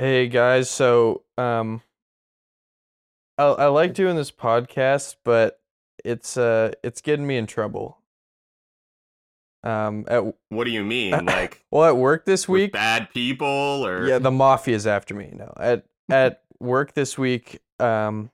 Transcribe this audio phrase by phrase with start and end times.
[0.00, 1.82] Hey guys, so um
[3.36, 5.60] I I like doing this podcast, but
[6.04, 7.98] it's uh it's getting me in trouble.
[9.64, 11.10] Um at What do you mean?
[11.26, 15.32] Like well at work this with week, bad people or yeah, the mafia's after me.
[15.34, 15.52] No.
[15.56, 18.30] At at work this week, um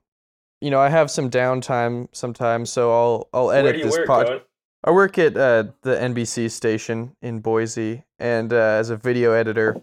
[0.61, 3.97] you know, I have some downtime sometimes, so I'll I'll edit Where do you this
[3.99, 4.27] work, pod.
[4.27, 4.41] Cowan?
[4.85, 9.81] I work at uh, the NBC station in Boise, and uh, as a video editor,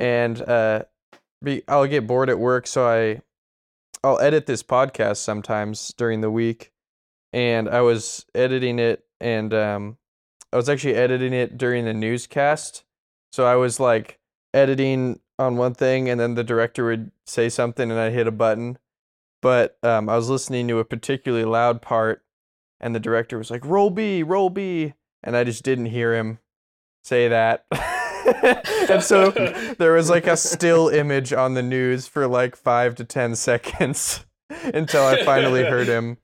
[0.00, 0.82] and uh,
[1.42, 3.22] be, I'll get bored at work, so I
[4.02, 6.72] I'll edit this podcast sometimes during the week,
[7.32, 9.98] and I was editing it, and um,
[10.52, 12.84] I was actually editing it during the newscast,
[13.32, 14.18] so I was like
[14.54, 18.32] editing on one thing, and then the director would say something, and I'd hit a
[18.32, 18.78] button,
[19.42, 22.22] but um, I was listening to a particularly loud part
[22.80, 26.38] and the director was like, "Roll B, roll B," and I just didn't hear him
[27.04, 27.66] say that.
[28.90, 29.30] and so
[29.78, 34.24] there was like a still image on the news for like five to ten seconds
[34.64, 36.18] until I finally heard him,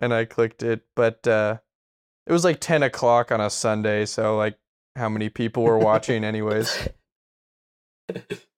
[0.00, 0.82] and I clicked it.
[0.94, 1.58] But uh,
[2.26, 4.58] it was like ten o'clock on a Sunday, so like
[4.96, 6.88] how many people were watching, anyways?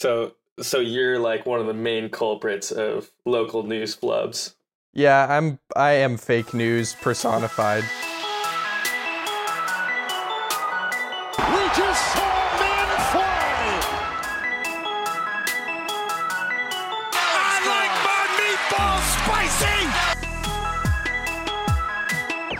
[0.00, 4.54] So, so you're like one of the main culprits of local news flubs.
[4.94, 5.58] Yeah, I'm.
[5.76, 7.84] I am fake news personified.
[19.46, 19.86] Spicy.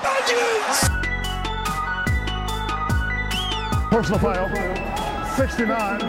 [0.03, 0.89] Onions.
[3.91, 4.49] Personal foul,
[5.37, 6.01] 69,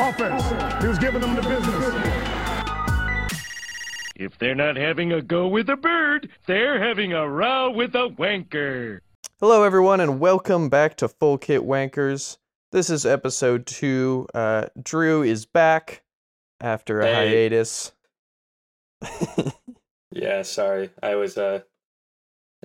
[0.00, 0.82] offense.
[0.82, 2.22] He was giving them the business.
[4.16, 8.08] If they're not having a go with a bird, they're having a row with a
[8.08, 9.00] wanker.
[9.40, 12.38] Hello, everyone, and welcome back to Full Kit Wankers.
[12.72, 14.26] This is episode two.
[14.32, 16.02] Uh, Drew is back
[16.60, 17.28] after a Hey.
[17.28, 17.92] hiatus.
[20.16, 21.60] Yeah, sorry, I was uh,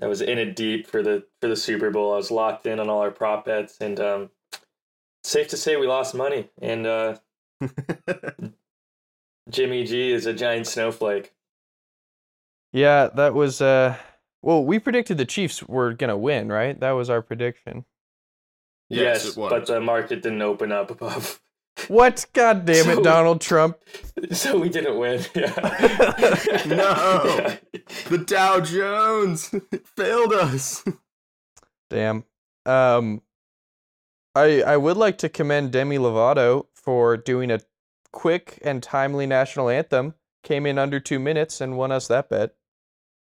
[0.02, 2.14] I was in it deep for the for the Super Bowl.
[2.14, 4.30] I was locked in on all our prop bets, and um,
[5.24, 6.50] safe to say we lost money.
[6.62, 7.18] And uh,
[9.50, 11.34] Jimmy G is a giant snowflake.
[12.72, 13.62] yeah, that was.
[13.62, 13.98] Uh,
[14.42, 16.80] well, we predicted the Chiefs were gonna win, right?
[16.80, 17.84] That was our prediction.
[18.90, 21.42] Yes, yes, but the market didn't open up above,
[21.88, 22.26] What?
[22.34, 23.78] God damn it, So- Donald Trump!
[24.32, 25.24] so we didn't win.
[25.36, 25.52] Yeah.
[26.66, 27.56] No.
[28.10, 29.54] the Dow Jones
[29.96, 30.84] failed us.
[31.90, 32.24] Damn.
[32.66, 33.22] Um,
[34.36, 37.60] I I would like to commend Demi Lovato for doing a
[38.14, 40.14] quick and timely national anthem.
[40.44, 42.52] Came in under two minutes and won us that bet.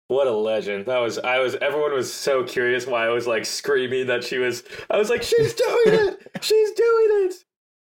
[0.09, 0.87] What a legend.
[0.87, 4.39] That was I was everyone was so curious why I was like screaming that she
[4.39, 6.31] was I was like, She's doing it!
[6.41, 7.35] She's doing it.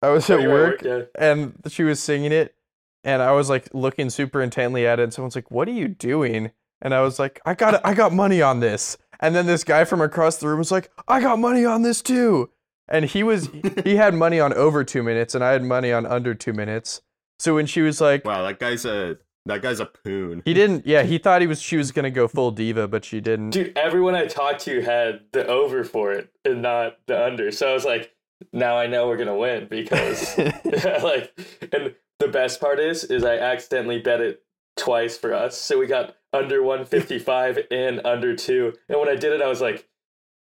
[0.01, 1.01] I was at you're work yeah.
[1.17, 2.55] and she was singing it
[3.03, 5.87] and I was like looking super intently at it and someone's like, "What are you
[5.87, 6.51] doing?"
[6.81, 9.83] And I was like, "I got I got money on this." And then this guy
[9.85, 12.49] from across the room was like, "I got money on this too."
[12.87, 13.49] And he was
[13.83, 17.01] he had money on over 2 minutes and I had money on under 2 minutes.
[17.39, 20.43] So when she was like Wow, that guy's a that guy's a poon.
[20.45, 23.03] he didn't yeah, he thought he was she was going to go full diva, but
[23.05, 23.51] she didn't.
[23.51, 27.51] Dude, everyone I talked to had the over for it and not the under.
[27.51, 28.11] So I was like,
[28.53, 30.37] now I know we're gonna win because
[31.03, 31.33] like
[31.73, 34.43] and the best part is is I accidentally bet it
[34.77, 35.57] twice for us.
[35.57, 38.73] So we got under 155 and under 2.
[38.89, 39.87] And when I did it I was like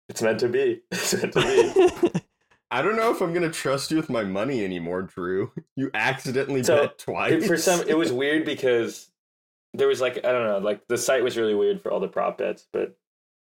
[0.07, 0.81] it's meant to be.
[0.91, 2.19] It's meant to be.
[2.71, 5.51] I don't know if I'm gonna trust you with my money anymore, Drew.
[5.75, 7.33] You accidentally So, bet twice.
[7.43, 9.09] It- for some it was weird because
[9.73, 12.07] there was like I don't know, like the site was really weird for all the
[12.07, 12.95] prop bets, but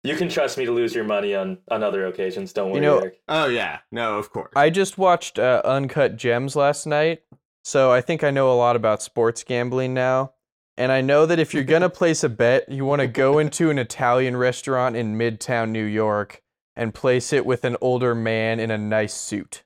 [0.04, 2.54] you can trust me to lose your money on on other occasions.
[2.54, 3.20] Don't worry, know, Eric.
[3.28, 4.52] Oh yeah, no, of course.
[4.56, 7.22] I just watched uh, Uncut Gems last night,
[7.64, 10.34] so I think I know a lot about sports gambling now.
[10.76, 13.70] And I know that if you're gonna place a bet, you want to go into
[13.70, 16.42] an Italian restaurant in Midtown New York
[16.76, 19.64] and place it with an older man in a nice suit.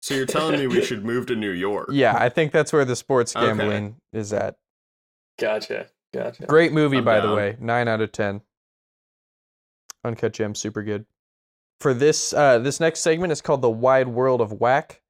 [0.00, 1.88] so you're telling me we should move to New York?
[1.92, 3.46] Yeah, I think that's where the sports Okay.
[3.46, 4.56] gambling is at.
[5.38, 6.46] Gotcha, gotcha.
[6.46, 7.56] Great movie, I'm by the way.
[7.60, 8.40] Nine out of ten.
[10.04, 11.06] Uncut Gems, super good.
[11.80, 15.00] For this, uh, this next segment is called "The Wide World of Whack."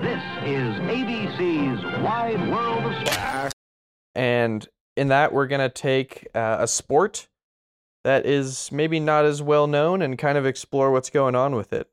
[0.00, 3.54] This is ABC's Wide World of Sports.
[4.14, 7.28] and in that we're going to take uh, a sport
[8.04, 11.72] that is maybe not as well known and kind of explore what's going on with
[11.72, 11.88] it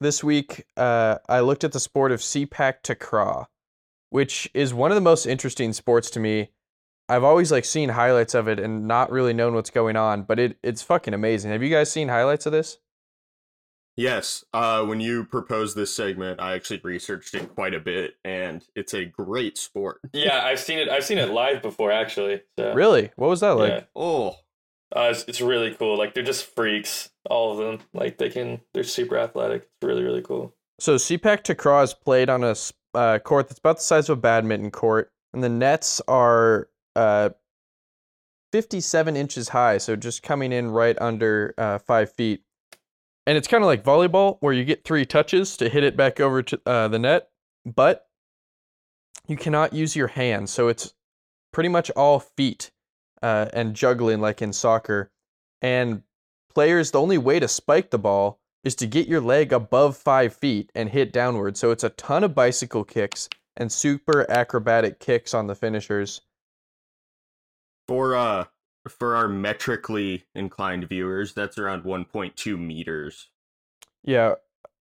[0.00, 3.46] this week uh, i looked at the sport of Sepak Takraw
[4.10, 6.50] which is one of the most interesting sports to me
[7.10, 10.38] i've always like seen highlights of it and not really known what's going on but
[10.38, 12.78] it, it's fucking amazing have you guys seen highlights of this
[13.96, 14.44] Yes.
[14.54, 18.94] Uh, when you proposed this segment, I actually researched it quite a bit, and it's
[18.94, 20.00] a great sport.
[20.14, 20.88] Yeah, I've seen it.
[20.88, 22.40] I've seen it live before, actually.
[22.58, 23.10] So, Really?
[23.16, 23.72] What was that like?
[23.72, 23.82] yeah.
[23.94, 24.36] Oh,
[24.96, 25.98] Uh, it's, it's really cool.
[25.98, 27.86] Like they're just freaks, all of them.
[27.92, 29.62] Like they can, they're super athletic.
[29.64, 30.54] It's really, really cool.
[30.78, 32.54] So Sepak Takraw is played on a
[32.94, 37.30] uh, court that's about the size of a badminton court, and the nets are uh,
[38.52, 42.42] 57 inches high, so just coming in right under uh, five feet.
[43.26, 46.20] And it's kind of like volleyball, where you get three touches to hit it back
[46.20, 47.28] over to uh, the net,
[47.64, 48.06] but
[49.28, 50.94] you cannot use your hands, so it's
[51.52, 52.70] pretty much all feet
[53.22, 55.10] uh, and juggling like in soccer.
[55.62, 56.02] And
[56.52, 60.34] players, the only way to spike the ball is to get your leg above five
[60.34, 61.56] feet and hit downward.
[61.56, 66.22] So it's a ton of bicycle kicks and super acrobatic kicks on the finishers.
[67.90, 68.44] For uh,
[68.88, 73.28] for our metrically inclined viewers, that's around 1.2 meters,
[74.04, 74.34] Yeah,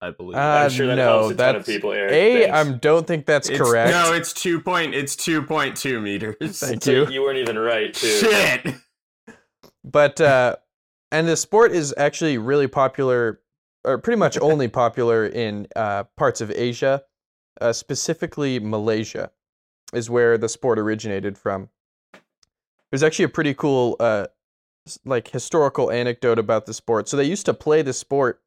[0.02, 0.36] I believe.
[0.36, 1.94] uh, I'm sure that no, helps a ton that's of people.
[1.94, 2.12] Eric.
[2.12, 2.42] a.
[2.52, 2.58] Thanks.
[2.76, 3.92] I don't think that's It's- correct.
[3.92, 4.94] No, it's two point.
[4.94, 6.36] It's 2.2 meters.
[6.60, 7.08] Thank So you.
[7.08, 8.08] you weren't even right, too.
[8.08, 8.76] Shit.
[9.86, 10.58] but uh,
[11.14, 13.40] and the sport is actually really popular,
[13.86, 17.04] or pretty much only popular in uh, parts of Asia,
[17.62, 19.32] uh, specifically Malaysia,
[19.94, 21.70] is where the sport originated from.
[22.92, 24.28] There's actually a pretty cool, uh,
[25.06, 27.10] like historical anecdote about the sport.
[27.10, 28.42] So they used to play the sport.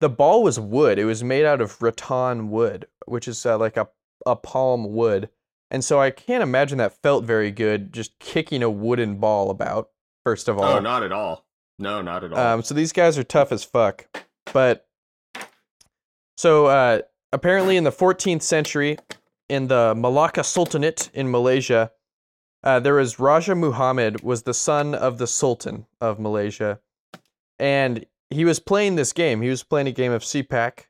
[0.00, 0.98] The ball was wood.
[0.98, 3.88] It was made out of rattan wood, which is uh, like a
[4.24, 5.28] a palm wood.
[5.70, 9.90] And so I can't imagine that felt very good just kicking a wooden ball about.
[10.24, 11.44] First of all, Oh, not at all.
[11.78, 12.38] No, not at all.
[12.38, 14.06] um, so these guys are tough as fuck.
[14.52, 14.86] But
[16.36, 17.00] so uh,
[17.32, 18.98] apparently in the 14th century,
[19.48, 21.92] in the Malacca Sultanate in Malaysia,
[22.62, 26.80] uh, there was Raja Muhammad was the son of the Sultan of Malaysia,
[27.58, 29.42] and he was playing this game.
[29.42, 30.86] He was playing a game of Sepak,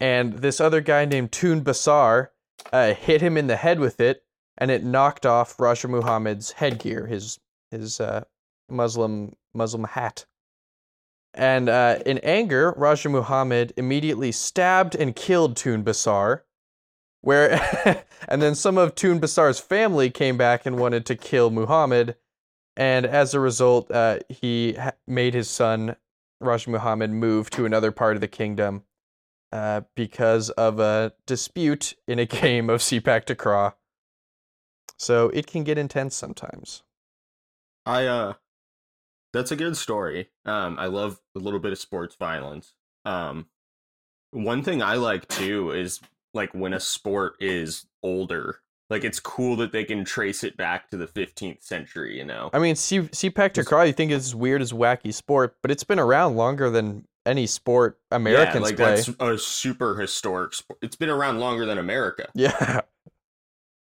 [0.00, 2.28] and this other guy named Tun Basar
[2.72, 4.24] uh, hit him in the head with it,
[4.56, 7.38] and it knocked off Raja Muhammad's headgear, his
[7.70, 8.24] his uh,
[8.68, 10.26] Muslim Muslim hat.
[11.34, 16.40] And uh, in anger, Raja Muhammad immediately stabbed and killed Tun Basar.
[17.20, 22.16] Where, and then some of Tun Basar's family came back and wanted to kill Muhammad,
[22.76, 25.96] and as a result, uh, he ha- made his son
[26.40, 28.84] Raja Muhammad move to another part of the kingdom
[29.52, 33.74] uh, because of a dispute in a game of Sepak Takraw.
[34.96, 36.82] So it can get intense sometimes.
[37.86, 38.34] I uh
[39.32, 40.30] that's a good story.
[40.44, 42.74] Um I love a little bit of sports violence.
[43.04, 43.46] Um
[44.32, 46.00] one thing I like too is
[46.34, 48.60] like when a sport is older.
[48.90, 52.48] Like it's cool that they can trace it back to the 15th century, you know.
[52.54, 55.98] I mean, C- Sepak Takraw, you think it's weird as wacky sport, but it's been
[55.98, 58.94] around longer than any sport Americans yeah, like play.
[58.94, 60.78] that's a super historic sport.
[60.80, 62.28] It's been around longer than America.
[62.34, 62.80] Yeah.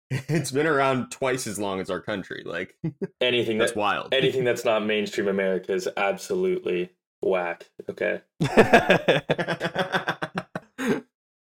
[0.08, 2.44] It's been around twice as long as our country.
[2.46, 2.76] Like
[3.20, 4.14] Anything that's that, wild.
[4.14, 6.90] anything that's not mainstream America is absolutely
[7.22, 7.68] whack.
[7.90, 8.20] Okay.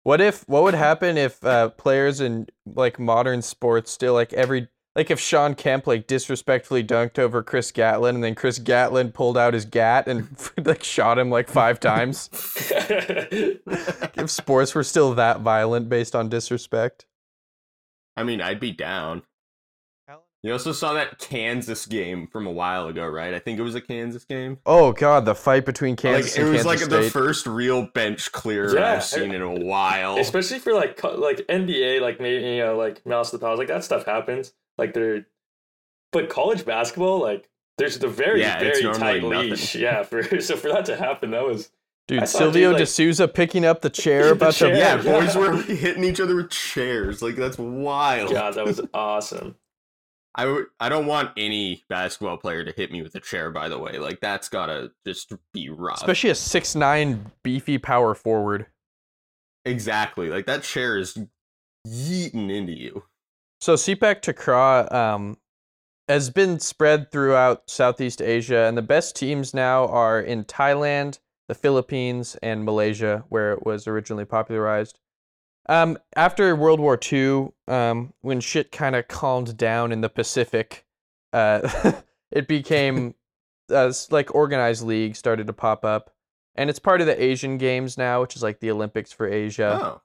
[0.07, 0.47] What if?
[0.47, 5.19] What would happen if uh, players in like modern sports still like every like if
[5.19, 9.65] Sean Kemp like disrespectfully dunked over Chris Gatling and then Chris Gatling pulled out his
[9.65, 10.29] gat and
[10.65, 12.29] like shot him like five times?
[12.79, 17.05] if sports were still that violent based on disrespect.
[18.15, 19.23] I mean, I'd be down.
[20.47, 23.33] You also saw that Kansas game from a while ago, right?
[23.33, 24.57] I think it was a Kansas game.
[24.65, 28.31] Oh god, the fight between Kansas like it was Kansas like the first real bench
[28.31, 30.17] clear Yeah, I've seen in a while.
[30.17, 33.67] Especially for like like NBA, like maybe you know like Malice at the Palace, like
[33.67, 34.53] that stuff happens.
[34.77, 35.25] Like they're,
[36.11, 39.29] but college basketball, like there's the very Yeah, very tight nothing.
[39.49, 39.75] leash.
[39.87, 41.69] Yeah, for so for that to happen, that was
[42.07, 44.71] Dude, thought, Silvio dude, like- De Sousa picking up the chair The about chair.
[44.71, 45.19] to yeah, Yeah.
[45.19, 47.21] boys were hitting each other with chairs.
[47.21, 48.31] Like that's wild.
[48.31, 49.55] God, that was awesome.
[50.37, 50.65] I would.
[50.79, 53.49] I don't want any basketball player to hit me with a chair.
[53.49, 55.97] By the way, like that's gotta just be rough.
[55.97, 58.67] especially a six nine beefy power forward.
[59.65, 60.29] exactly.
[60.29, 61.17] Like that chair is
[61.87, 63.03] yeeting into you.
[63.59, 65.37] So Sepak Takraw um,
[66.07, 71.17] has been spread throughout Southeast Asia, and the best teams now are in Thailand,
[71.47, 74.99] the Philippines, and Malaysia, where it was originally popularized.
[75.69, 80.85] Um, after World War II, um, when shit kind of calmed down in the Pacific,
[81.33, 81.93] uh,
[82.31, 83.15] it became
[83.69, 86.13] uh, like organized league started to pop up,
[86.55, 90.01] and it's part of the Asian Games now, which is like the Olympics for Asia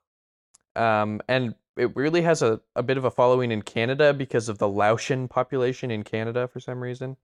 [0.75, 4.49] Oh, um, and it really has a, a bit of a following in Canada because
[4.49, 7.17] of the Laotian population in Canada for some reason.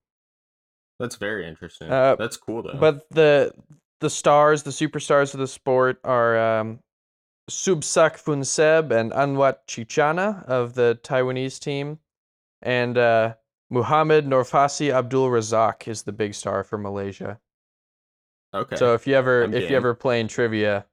[0.99, 1.91] that's very interesting.
[1.91, 2.77] Uh, that's cool though.
[2.79, 3.53] But the
[3.99, 6.79] the stars, the superstars of the sport are um,
[7.49, 11.99] Subsak Funseb and Anwat Chichana of the Taiwanese team,
[12.61, 13.35] and uh,
[13.69, 17.39] Muhammad Norfasi Abdul Razak is the big star for Malaysia.
[18.53, 18.75] Okay.
[18.75, 20.85] So if you ever I'm if you ever play in trivia,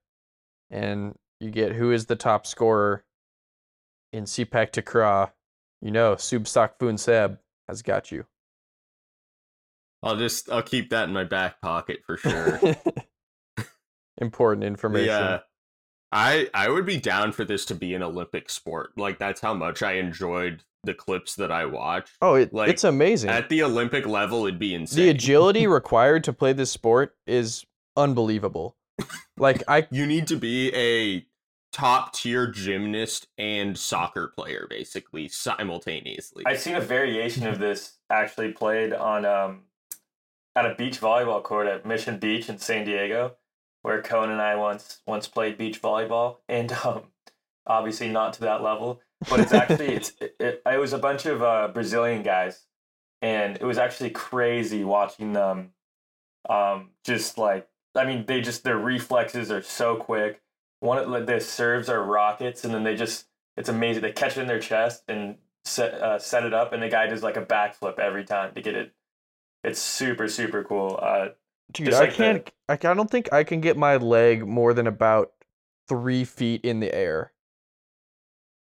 [0.70, 3.04] and you get who is the top scorer
[4.12, 5.30] in Sepak Takraw,
[5.80, 8.26] you know Subsak Funseb has got you.
[10.02, 12.60] I'll just I'll keep that in my back pocket for sure.
[14.18, 15.08] Important information.
[15.08, 15.38] Yeah.
[16.12, 18.92] I I would be down for this to be an Olympic sport.
[18.96, 22.12] Like that's how much I enjoyed the clips that I watched.
[22.22, 23.30] Oh, it, Like, it's amazing.
[23.30, 25.04] At the Olympic level, it'd be insane.
[25.04, 27.64] the agility required to play this sport is
[27.96, 28.76] unbelievable.
[29.36, 31.26] Like I you need to be a
[31.72, 36.44] top tier gymnast and soccer player basically simultaneously.
[36.46, 39.64] I've seen a variation of this actually played on um,
[40.54, 43.34] at a beach volleyball court at Mission Beach in San Diego,
[43.86, 47.02] where Cowan and I once once played beach volleyball, and um,
[47.68, 49.00] obviously not to that level,
[49.30, 52.64] but it's actually it's it, it, it was a bunch of uh, Brazilian guys,
[53.22, 55.70] and it was actually crazy watching them,
[56.50, 60.42] um, just like I mean they just their reflexes are so quick.
[60.80, 63.26] One of the serves are rockets, and then they just
[63.56, 64.02] it's amazing.
[64.02, 67.06] They catch it in their chest and set uh, set it up, and the guy
[67.06, 68.92] does like a backflip every time to get it.
[69.62, 70.98] It's super super cool.
[71.00, 71.28] Uh,
[71.72, 74.74] dude, Just I like can't I, I don't think I can get my leg more
[74.74, 75.32] than about
[75.88, 77.32] three feet in the air.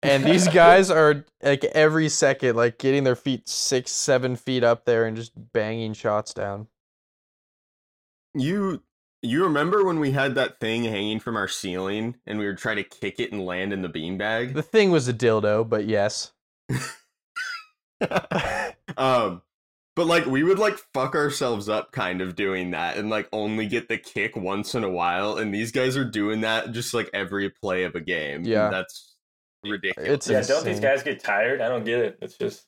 [0.03, 4.85] And these guys are like every second, like getting their feet six, seven feet up
[4.85, 6.69] there and just banging shots down.
[8.35, 8.83] you
[9.23, 12.77] you remember when we had that thing hanging from our ceiling and we were trying
[12.77, 14.53] to kick it and land in the beanbag?
[14.53, 16.33] The thing was a dildo, but yes.
[18.99, 19.41] um
[19.97, 23.67] but like we would like fuck ourselves up kind of doing that and like only
[23.67, 27.09] get the kick once in a while and these guys are doing that just like
[27.15, 28.71] every play of a game Yeah.
[28.71, 29.15] that's
[29.65, 31.61] ridiculous It's yeah, don't these guys get tired?
[31.61, 32.19] I don't get it.
[32.21, 32.67] It's just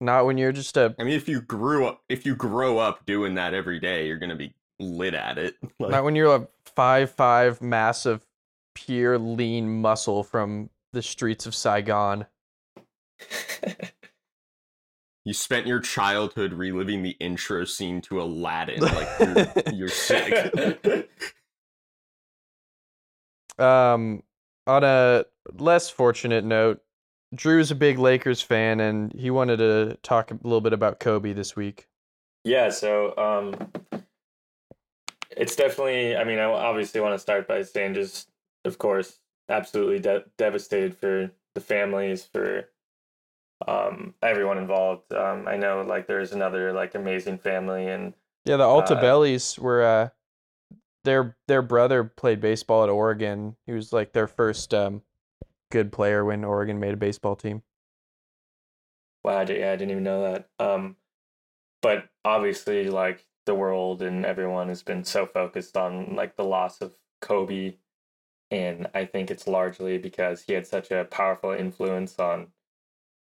[0.00, 3.06] Not when you're just a i mean if you grew up if you grow up
[3.06, 6.48] doing that every day you're gonna be lit at it like, not when you're a
[6.74, 8.26] five five massive
[8.74, 12.26] pure lean muscle from the streets of Saigon.
[15.24, 20.52] you spent your childhood reliving the intro scene to aladdin like you're, you're sick
[23.58, 24.22] Um,
[24.66, 25.24] on a
[25.58, 26.80] less fortunate note,
[27.34, 31.32] Drew's a big Lakers fan, and he wanted to talk a little bit about Kobe
[31.32, 31.88] this week.
[32.44, 34.02] Yeah, so um,
[35.30, 36.16] it's definitely.
[36.16, 38.28] I mean, I obviously want to start by saying, just
[38.64, 42.68] of course, absolutely de- devastated for the families, for
[43.66, 45.12] um, everyone involved.
[45.12, 48.14] Um, I know, like, there's another like amazing family, and
[48.44, 49.00] Yeah, the Alta Uh,
[49.58, 50.08] were uh,
[51.04, 53.56] their their brother played baseball at Oregon.
[53.66, 55.02] He was like their first um,
[55.70, 57.62] good player when Oregon made a baseball team.
[59.24, 60.48] wow, I, di- yeah, I didn't even know that.
[60.58, 60.96] Um,
[61.82, 66.80] but obviously, like the world and everyone has been so focused on like the loss
[66.80, 67.76] of Kobe,
[68.50, 72.48] and I think it's largely because he had such a powerful influence on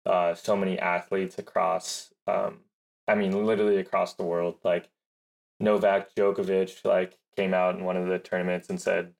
[0.07, 2.13] uh, so many athletes across.
[2.27, 2.61] Um,
[3.09, 4.57] I mean, literally across the world.
[4.65, 4.89] Like
[5.61, 9.15] Novak Djokovic, like came out in one of the tournaments and said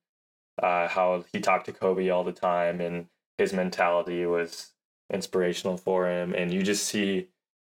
[0.61, 4.73] uh, how he talked to Kobe all the time, and his mentality was
[5.11, 6.33] inspirational for him.
[6.33, 7.27] And you just see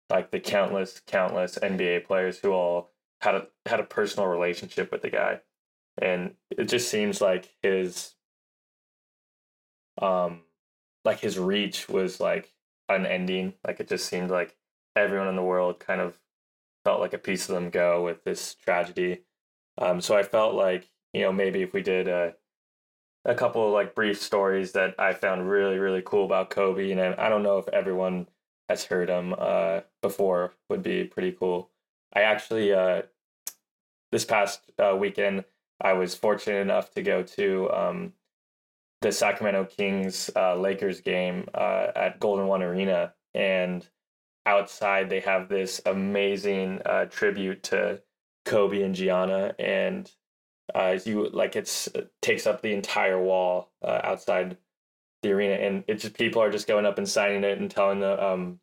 [0.10, 2.92] like the countless, countless NBA players who all
[3.22, 5.42] had a had a personal relationship with the guy,
[6.02, 8.14] and it just seems like his
[10.02, 10.42] um
[11.06, 12.52] like his reach was like
[12.89, 13.54] unending.
[13.65, 14.56] Like it just seemed like
[14.96, 16.20] everyone in the world kind of
[16.84, 19.24] felt like a piece of them go with this tragedy.
[19.77, 22.36] Um, so I felt like you know maybe if we did a
[23.25, 27.01] a couple of like brief stories that I found really really cool about Kobe, and
[27.01, 28.27] I, I don't know if everyone
[28.70, 31.70] has heard him uh, before, would be pretty cool.
[32.13, 33.04] I actually uh,
[34.12, 35.44] this past uh, weekend
[35.82, 38.13] I was fortunate enough to go to um,
[39.06, 43.88] the Sacramento Kings uh, Lakers game uh, at Golden One Arena, and
[44.48, 48.02] outside they have this amazing uh, tribute to
[48.46, 50.12] Kobe and Gianna, and
[50.74, 54.58] uh, you like it's it takes up the entire wall uh, outside
[55.22, 58.00] the arena, and it's just people are just going up and signing it and telling
[58.00, 58.60] the um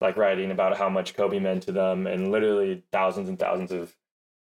[0.00, 3.94] like writing about how much Kobe meant to them, and literally thousands and thousands of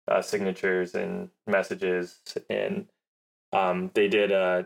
[0.09, 2.19] uh, signatures and messages,
[2.49, 2.89] and
[3.53, 4.63] um they did uh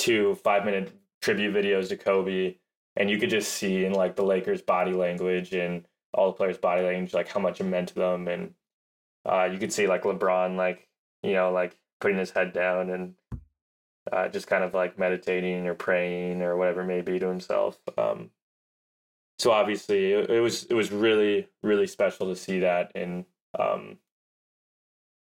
[0.00, 2.56] two five minute tribute videos to Kobe,
[2.96, 6.58] and you could just see in like the Lakers body language and all the players'
[6.58, 8.54] body language like how much it meant to them, and
[9.24, 10.88] uh, you could see like LeBron like
[11.22, 13.14] you know, like putting his head down and
[14.10, 17.78] uh, just kind of like meditating or praying or whatever it may be to himself.
[17.98, 18.30] Um,
[19.38, 23.26] so obviously, it, it was it was really really special to see that, and
[23.58, 23.98] um,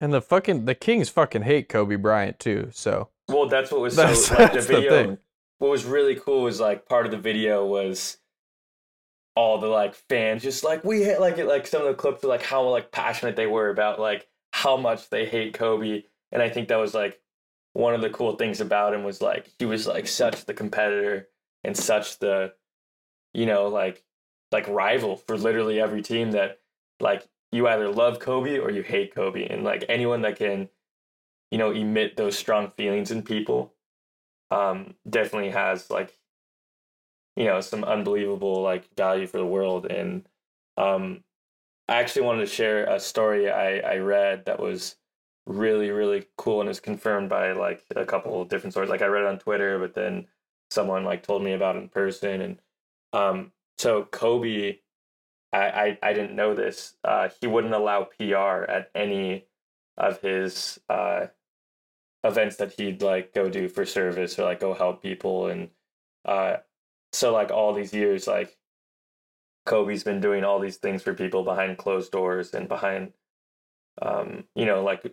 [0.01, 2.69] And the fucking the Kings fucking hate Kobe Bryant too.
[2.71, 4.89] So well, that's what was That's- so like the that's the video.
[4.91, 5.17] thing.
[5.59, 8.17] what was really cool was like part of the video was
[9.35, 12.23] all the like fans just like we hate like it like some of the clips
[12.23, 16.41] of like how like passionate they were about like how much they hate Kobe and
[16.41, 17.21] I think that was like
[17.73, 21.29] one of the cool things about him was like he was like such the competitor
[21.63, 22.53] and such the
[23.33, 24.03] you know like
[24.51, 26.59] like rival for literally every team that
[26.99, 30.67] like you either love Kobe or you hate Kobe and like anyone that can
[31.51, 33.73] you know emit those strong feelings in people
[34.51, 36.19] um definitely has like
[37.35, 39.85] you know some unbelievable like value for the world.
[39.85, 40.27] And
[40.77, 41.23] um
[41.87, 44.97] I actually wanted to share a story I I read that was
[45.47, 49.07] really really cool and is confirmed by like a couple of different sources like I
[49.07, 50.27] read it on Twitter but then
[50.69, 52.41] someone like told me about it in person.
[52.41, 52.59] And
[53.13, 54.79] um so Kobe
[55.53, 59.45] I I, I didn't know this uh he wouldn't allow PR at any
[59.97, 61.27] of his uh
[62.23, 65.47] events that he'd like go do for service or like go help people.
[65.47, 65.69] And
[66.25, 66.57] uh
[67.11, 68.57] so like all these years like
[69.65, 73.13] Kobe's been doing all these things for people behind closed doors and behind
[74.01, 75.03] um you know like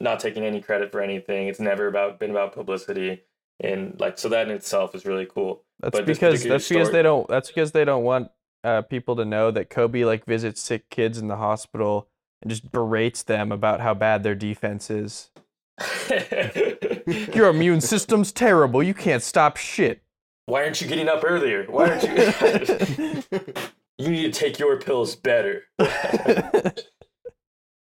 [0.00, 1.48] not taking any credit for anything.
[1.48, 3.22] It's never about been about publicity.
[3.60, 5.64] And like so that in itself is really cool.
[5.80, 8.30] That's But because that's because they don't that's because they don't want
[8.64, 12.08] uh, people to know that Kobe like visits sick kids in the hospital
[12.42, 15.30] and just berates them about how bad their defense is.
[17.34, 18.82] Your immune system's terrible.
[18.82, 20.02] You can't stop shit.
[20.46, 23.22] why aren't you getting up earlier why aren't you
[23.98, 25.64] you need to take your pills better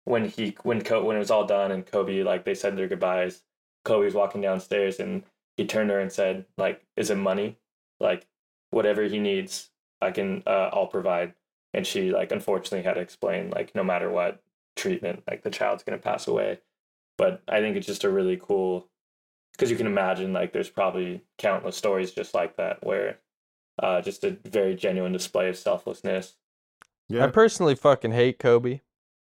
[0.06, 2.88] when he when Co- when it was all done and Kobe like they said their
[2.88, 3.42] goodbyes,
[3.86, 5.24] Kobe was walking downstairs and
[5.58, 7.58] he turned to her and said like, "Is it money?
[8.00, 8.28] Like
[8.72, 9.70] whatever he needs,
[10.02, 11.34] I can uh, I'll provide."
[11.74, 14.42] And she like unfortunately had to explain like no matter what
[14.76, 16.60] treatment, like the child's gonna pass away.
[17.18, 18.90] But I think it's just a really cool
[19.54, 23.20] because you can imagine like there's probably countless stories just like that where
[23.82, 26.36] uh, just a very genuine display of selflessness.
[27.10, 27.26] Yeah.
[27.26, 28.82] I personally fucking hate Kobe.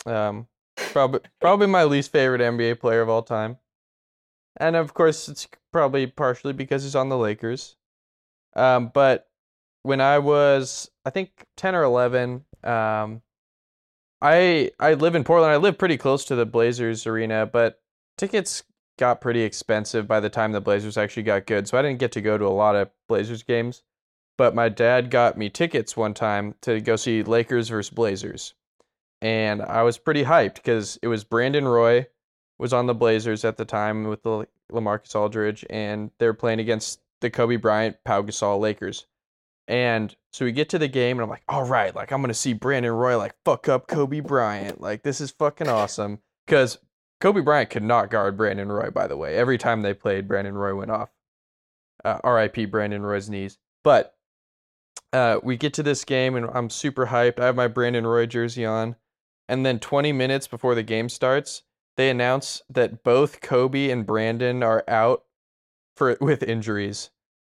[0.05, 3.57] Um, probably probably my least favorite NBA player of all time,
[4.57, 7.75] and of course it's probably partially because he's on the Lakers.
[8.55, 9.27] Um, but
[9.83, 13.21] when I was, I think ten or eleven, um,
[14.21, 15.53] I I live in Portland.
[15.53, 17.81] I live pretty close to the Blazers arena, but
[18.17, 18.63] tickets
[18.97, 22.11] got pretty expensive by the time the Blazers actually got good, so I didn't get
[22.13, 23.83] to go to a lot of Blazers games.
[24.37, 28.53] But my dad got me tickets one time to go see Lakers versus Blazers,
[29.21, 32.07] and I was pretty hyped because it was Brandon Roy
[32.57, 36.59] was on the Blazers at the time with the LaMarcus Aldridge, and they were playing
[36.59, 39.05] against the Kobe Bryant Pau Gasol Lakers.
[39.69, 42.33] And so we get to the game, and I'm like, all right, like I'm gonna
[42.33, 46.19] see Brandon Roy like fuck up Kobe Bryant, like this is fucking awesome.
[46.45, 46.79] Because
[47.21, 49.35] Kobe Bryant could not guard Brandon Roy, by the way.
[49.35, 51.09] Every time they played, Brandon Roy went off.
[52.03, 52.65] Uh, R.I.P.
[52.65, 53.59] Brandon Roy's knees.
[53.83, 54.15] But
[55.13, 57.39] uh, we get to this game, and I'm super hyped.
[57.39, 58.95] I have my Brandon Roy jersey on,
[59.47, 61.63] and then 20 minutes before the game starts,
[61.97, 65.25] they announce that both Kobe and Brandon are out
[65.95, 67.09] for with injuries,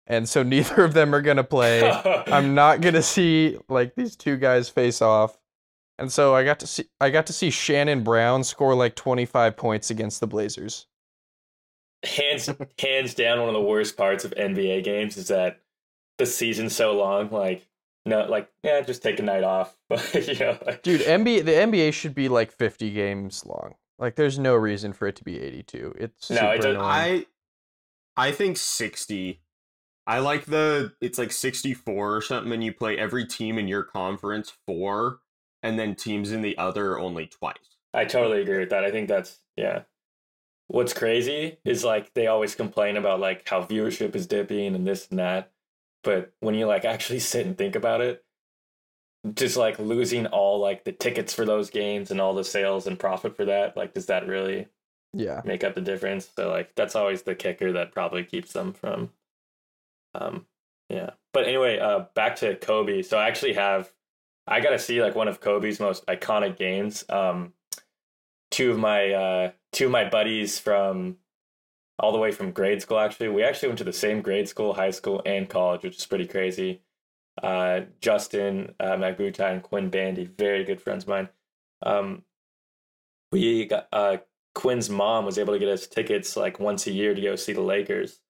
[0.06, 1.88] and so neither of them are gonna play.
[2.26, 5.38] I'm not gonna see like these two guys face off.
[5.98, 9.56] And so I got to see I got to see Shannon Brown score like 25
[9.56, 10.86] points against the Blazers.
[12.04, 15.60] hands hands down one of the worst parts of NBA games is that
[16.18, 17.30] the season's so long.
[17.30, 17.68] Like
[18.04, 19.76] no, like yeah, just take a night off.
[20.14, 23.74] you know, like, Dude, NBA the NBA should be like 50 games long.
[23.98, 25.94] Like there's no reason for it to be 82.
[25.98, 26.86] It's No, super it doesn't- annoying.
[26.90, 27.26] I
[28.16, 29.40] I think 60.
[30.06, 33.82] I like the it's like 64 or something and you play every team in your
[33.82, 35.20] conference four
[35.62, 37.56] and then teams in the other only twice.
[37.94, 38.84] I totally agree with that.
[38.84, 39.82] I think that's yeah.
[40.68, 45.08] What's crazy is like they always complain about like how viewership is dipping and this
[45.10, 45.52] and that,
[46.02, 48.24] but when you like actually sit and think about it,
[49.34, 52.98] just like losing all like the tickets for those games and all the sales and
[52.98, 54.66] profit for that, like does that really
[55.12, 55.42] yeah.
[55.44, 56.28] make up the difference.
[56.34, 59.10] So like that's always the kicker that probably keeps them from
[60.14, 60.46] um
[60.88, 61.10] yeah.
[61.32, 63.02] But anyway, uh back to Kobe.
[63.02, 63.92] So I actually have
[64.46, 67.04] I got to see like one of Kobe's most iconic games.
[67.08, 67.54] Um
[68.50, 71.16] two of my uh two of my buddies from
[71.98, 73.28] all the way from grade school actually.
[73.28, 76.26] We actually went to the same grade school, high school and college, which is pretty
[76.26, 76.82] crazy.
[77.42, 81.28] Uh Justin uh Magbuta and Quinn Bandy, very good friends of mine.
[81.84, 82.24] Um
[83.30, 84.18] we got uh
[84.54, 87.54] Quinn's mom was able to get us tickets like once a year to go see
[87.54, 88.20] the Lakers,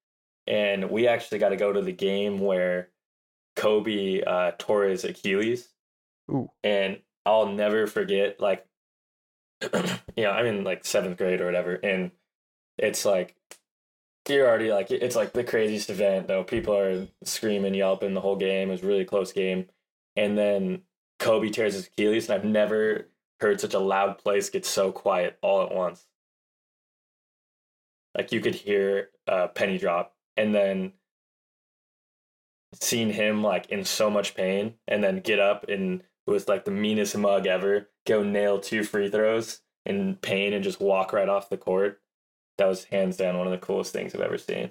[0.47, 2.89] and we actually got to go to the game where
[3.57, 5.69] Kobe uh, tore his Achilles,
[6.31, 6.51] Ooh.
[6.63, 8.67] and I'll never forget like,
[9.63, 12.11] you know, I'm in like seventh grade or whatever, and
[12.79, 13.37] it's like
[14.29, 16.45] you're already like it's like the craziest event though.
[16.45, 18.69] People are screaming, yelping the whole game.
[18.69, 19.67] It was a really close game,
[20.17, 20.83] and then
[21.19, 23.09] Kobe tears his Achilles, and I've never
[23.41, 26.07] heard such a loud place get so quiet all at once.
[28.17, 30.93] Like you could hear a penny drop, and then
[32.75, 36.71] seeing him like in so much pain, and then get up and with like the
[36.71, 41.49] meanest mug ever, go nail two free throws in pain and just walk right off
[41.49, 42.01] the court.
[42.59, 44.71] That was hands down one of the coolest things I've ever seen.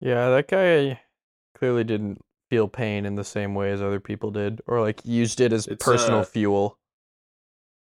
[0.00, 1.00] Yeah, that guy
[1.56, 5.40] clearly didn't feel pain in the same way as other people did, or like used
[5.40, 6.78] it as It's, personal uh, fuel.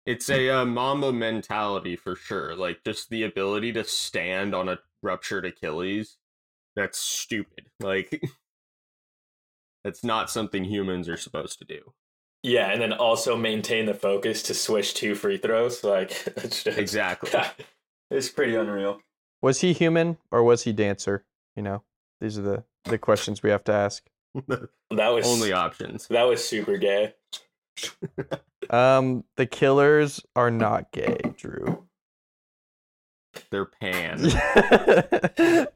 [0.05, 2.55] It's a uh, Mamba mentality for sure.
[2.55, 6.17] Like just the ability to stand on a ruptured Achilles.
[6.75, 7.65] That's stupid.
[7.79, 8.21] Like
[9.83, 11.93] that's not something humans are supposed to do.
[12.41, 15.83] Yeah, and then also maintain the focus to swish two free throws.
[15.83, 17.31] Like that's just, Exactly.
[18.11, 18.99] it's pretty unreal.
[19.41, 21.25] Was he human or was he dancer?
[21.55, 21.83] You know,
[22.21, 24.03] these are the the questions we have to ask.
[24.47, 26.07] That was Only options.
[26.07, 27.13] that was super gay.
[28.69, 31.83] Um, the killers are not gay, Drew.
[33.53, 34.17] They're pan.
[34.17, 35.67] They're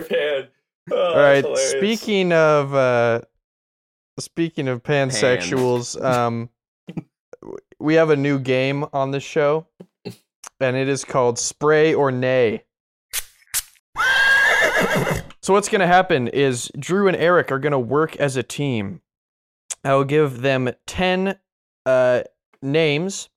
[0.00, 0.48] pan.
[0.90, 1.44] Oh, All that's right.
[1.44, 1.70] hilarious.
[1.72, 3.20] Speaking of uh,
[4.18, 6.48] speaking of pansexuals, um,
[7.78, 9.66] we have a new game on the show,
[10.58, 12.62] and it is called Spray or Neigh.
[15.42, 19.02] So what's gonna happen is Drew and Eric are gonna work as a team.
[19.84, 21.38] I will give them ten
[21.84, 22.22] uh,
[22.62, 23.28] names,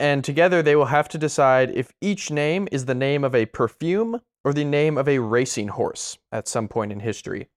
[0.00, 3.46] and together they will have to decide if each name is the name of a
[3.46, 7.48] perfume or the name of a racing horse at some point in history.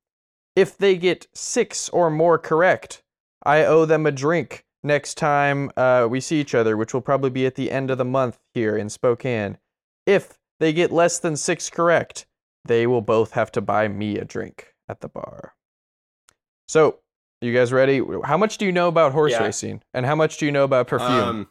[0.56, 3.02] If they get six or more correct,
[3.44, 7.30] I owe them a drink next time uh, we see each other, which will probably
[7.30, 9.58] be at the end of the month here in Spokane.
[10.06, 12.26] If they get less than six correct,
[12.66, 15.56] they will both have to buy me a drink at the bar.
[16.68, 17.00] So,
[17.42, 18.02] you guys ready?
[18.26, 19.44] How much do you know about horse Yeah.
[19.44, 19.82] racing?
[19.94, 21.10] And how much do you know about perfume?
[21.30, 21.48] Um,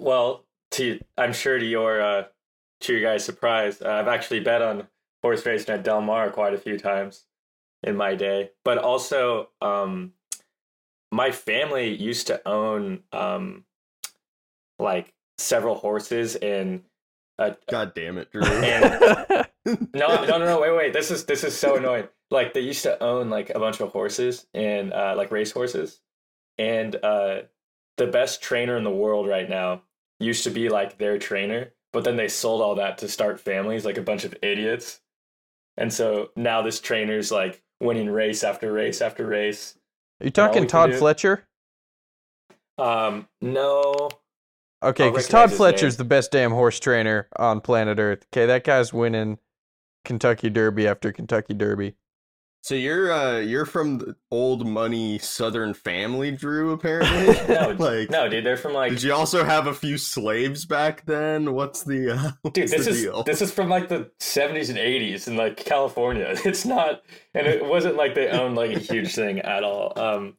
[0.00, 2.24] Well, to I'm sure to your uh,
[2.82, 4.88] to your guys' surprise, uh, I've actually bet on
[5.22, 7.26] horse racing at Del Mar quite a few times
[7.82, 8.50] in my day.
[8.64, 10.12] But also, um,
[11.12, 13.64] my family used to own um,
[14.78, 16.82] like several horses and
[17.38, 18.42] uh, God damn it, Drew.
[18.44, 19.46] and
[19.94, 20.92] no, no, no, no, wait, wait.
[20.94, 22.08] This is this is so annoying.
[22.30, 26.00] Like they used to own like a bunch of horses and uh, like race horses,
[26.56, 27.40] and uh,
[27.98, 29.82] the best trainer in the world right now
[30.20, 33.84] used to be like their trainer, but then they sold all that to start families,
[33.84, 35.00] like a bunch of idiots.
[35.76, 39.76] And so now this trainer's like winning race after race after race.
[40.20, 41.42] Are you talking Todd Pletcher?
[42.78, 44.10] Um, no,
[44.82, 45.98] Okay, because Todd Pletcher's name.
[45.98, 48.26] the best damn horse trainer on planet Earth.
[48.32, 49.38] Okay, that guy's winning
[50.04, 51.94] Kentucky Derby after Kentucky Derby.
[52.62, 56.72] So you're uh you're from the old money Southern family, Drew.
[56.72, 58.44] Apparently, no, like no, dude.
[58.44, 61.54] They're from like Did you also have a few slaves back then?
[61.54, 63.22] What's the uh, what's Dude, this the is deal?
[63.24, 66.34] this is from like the seventies and eighties in like California.
[66.44, 67.02] It's not,
[67.34, 69.98] and it wasn't like they owned like a huge thing at all.
[69.98, 70.36] Um,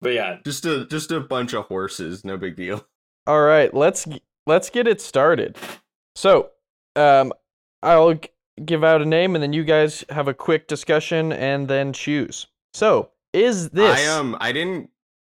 [0.00, 2.86] but yeah, just a just a bunch of horses, no big deal.
[3.26, 4.06] All right, let's
[4.46, 5.56] let's get it started.
[6.14, 6.50] So,
[6.96, 7.32] um,
[7.82, 8.28] I'll g-
[8.64, 12.46] give out a name, and then you guys have a quick discussion, and then choose.
[12.74, 14.90] So, is this I um I didn't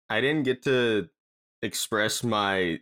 [0.09, 1.09] I didn't get to
[1.61, 2.79] express my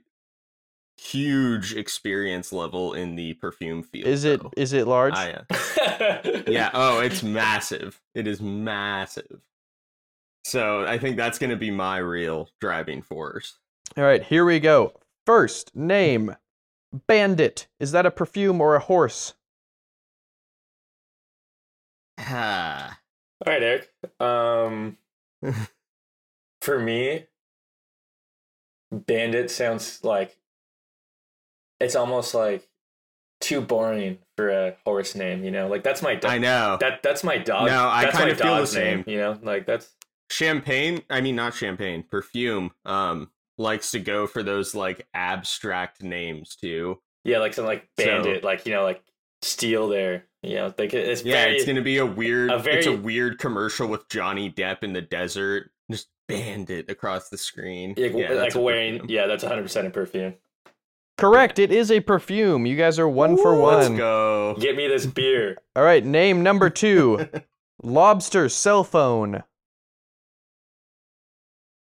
[0.98, 4.06] huge experience level in the perfume field.
[4.06, 4.52] is it though.
[4.56, 5.16] is it large?
[5.16, 6.70] I, uh, yeah.
[6.74, 8.00] Oh, it's massive.
[8.14, 9.42] It is massive.
[10.44, 13.58] So I think that's gonna be my real driving force.
[13.98, 14.94] All right, here we go.
[15.26, 16.36] First name,
[17.08, 17.68] Bandit.
[17.80, 19.34] Is that a perfume or a horse?
[22.30, 23.90] All right, Eric.
[24.20, 24.98] Um,
[26.62, 27.26] for me,
[28.92, 30.38] Bandit sounds like
[31.80, 32.68] it's almost like
[33.40, 35.44] too boring for a horse name.
[35.44, 36.32] You know, like that's my dog.
[36.32, 36.78] I know.
[36.80, 37.68] That that's my dog.
[37.68, 39.04] No, I that's kinda feel the dog's name.
[39.06, 39.14] same.
[39.14, 39.90] You know, like that's
[40.30, 46.56] champagne i mean not champagne perfume um likes to go for those like abstract names
[46.56, 49.04] too yeah, like some like So- bandit, like you know, like
[49.42, 50.26] steal there.
[50.44, 52.96] You know, like it's yeah very, it's gonna be a weird a it's a very-
[52.96, 58.30] weird commercial with johnny depp in the desert just bandit across the screen like, yeah,
[58.30, 59.00] like that's a wearing.
[59.00, 59.10] perfume.
[59.16, 60.34] Yeah, that's 100 percent a perfume.
[61.18, 61.60] Correct.
[61.60, 62.66] It is a perfume.
[62.66, 63.78] You guys are one for one.
[63.78, 64.56] Let's go.
[64.60, 65.58] Get me this beer.
[65.76, 66.04] All right.
[66.04, 67.30] Name number two.
[67.84, 69.44] Lobster cell phone.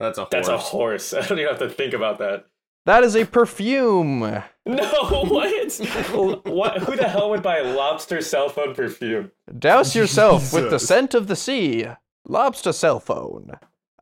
[0.00, 0.30] That's a horse.
[0.32, 1.12] That's a horse.
[1.14, 2.46] I don't even have to think about that.
[2.87, 4.42] That is a perfume.
[4.68, 4.85] No,
[5.28, 6.44] what?
[6.44, 6.78] what?
[6.83, 9.33] Who the hell would buy lobster cell phone perfume?
[9.59, 11.87] Douse yourself with the scent of the sea.
[12.26, 13.52] Lobster cell phone.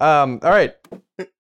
[0.00, 0.40] Um.
[0.42, 0.74] All right.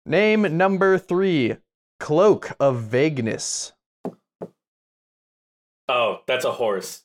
[0.06, 1.58] Name number three.
[2.00, 3.74] Cloak of vagueness.
[5.90, 7.02] Oh, that's a horse.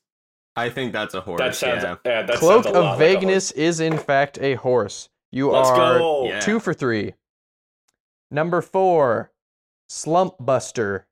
[0.55, 1.39] I think that's a horse.
[1.39, 1.83] That sounds.
[1.83, 1.97] yeah.
[2.05, 5.09] Yeah, that Cloak sounds a lot of like a vagueness is in fact a horse.
[5.31, 5.51] You.
[5.51, 6.27] Let's are go.
[6.27, 6.41] Yeah.
[6.41, 7.15] two for three.
[8.31, 9.33] Number four.
[9.89, 11.07] Slump buster.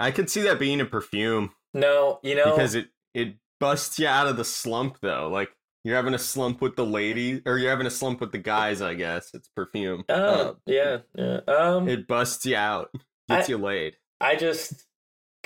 [0.00, 4.06] I could see that being a perfume No, you know, because it it busts you
[4.08, 5.28] out of the slump though.
[5.28, 5.50] Like
[5.84, 8.82] you're having a slump with the lady, or you're having a slump with the guys.
[8.82, 10.04] I guess it's perfume.
[10.08, 11.40] Oh, Uh, yeah, yeah.
[11.48, 12.90] Um, it busts you out,
[13.28, 13.96] gets I- you laid.
[14.20, 14.84] I just,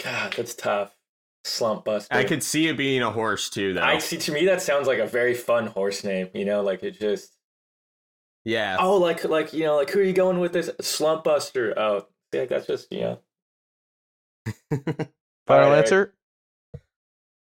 [0.03, 0.97] God, that's tough.
[1.45, 2.13] Slump buster.
[2.15, 3.83] I could see it being a horse too, though.
[3.83, 4.17] I see.
[4.17, 6.29] To me, that sounds like a very fun horse name.
[6.35, 7.37] You know, like it just.
[8.45, 8.77] yeah.
[8.81, 11.79] Oh, like like you know, like who are you going with this slump buster?
[11.79, 13.21] Oh, yeah, that's just you know.
[14.71, 15.09] Final
[15.49, 16.15] Alright, answer.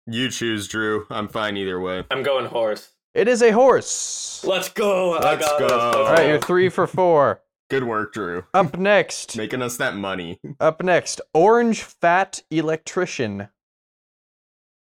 [0.07, 1.07] You choose, Drew.
[1.11, 2.05] I'm fine either way.
[2.11, 2.91] I'm going horse.
[3.15, 4.43] It is a horse.
[4.45, 5.15] Let's go.
[5.15, 5.67] I Let's got go.
[5.67, 5.73] it.
[5.73, 7.43] All right, you're three for four.
[7.71, 8.45] Good work, Drew.
[8.55, 9.37] Up next.
[9.37, 10.41] Making us that money.
[10.61, 11.21] Up next.
[11.35, 13.49] Orange fat electrician.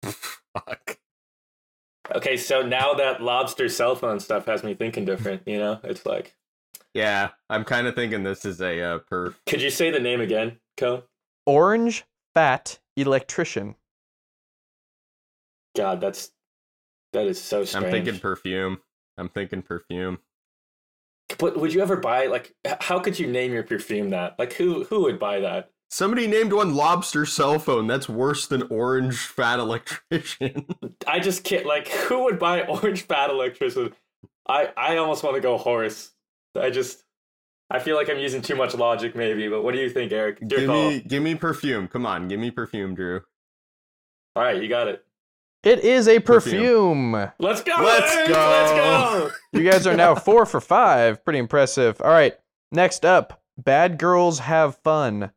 [0.03, 0.97] Fuck.
[2.15, 5.43] Okay, so now that lobster cell phone stuff has me thinking different.
[5.45, 6.35] You know, it's like,
[6.93, 9.35] Yeah, I'm kind of thinking this is a uh, perf.
[9.45, 11.03] could you say the name again, Co?
[11.49, 13.73] Orange fat electrician.
[15.75, 16.29] God, that's
[17.13, 17.85] that is so strange.
[17.85, 18.77] I'm thinking perfume.
[19.17, 20.19] I'm thinking perfume.
[21.39, 22.53] But would you ever buy like?
[22.81, 24.37] How could you name your perfume that?
[24.37, 25.71] Like, who who would buy that?
[25.89, 27.87] Somebody named one lobster cell phone.
[27.87, 30.67] That's worse than orange fat electrician.
[31.07, 31.65] I just can't.
[31.65, 33.95] Like, who would buy orange fat electrician?
[34.47, 36.11] I I almost want to go horse.
[36.55, 37.03] I just.
[37.71, 39.47] I feel like I'm using too much logic, maybe.
[39.47, 40.39] But what do you think, Eric?
[40.41, 40.89] Your give call.
[40.89, 41.87] me, give me perfume.
[41.87, 43.21] Come on, give me perfume, Drew.
[44.35, 45.05] All right, you got it.
[45.63, 47.11] It is a Perfume.
[47.11, 47.31] perfume.
[47.37, 47.73] Let's go.
[47.81, 48.33] Let's go.
[48.33, 49.31] Let's go.
[49.51, 51.23] You guys are now four for five.
[51.25, 51.99] Pretty impressive.
[52.01, 52.35] All right.
[52.71, 55.31] Next up, bad girls have fun.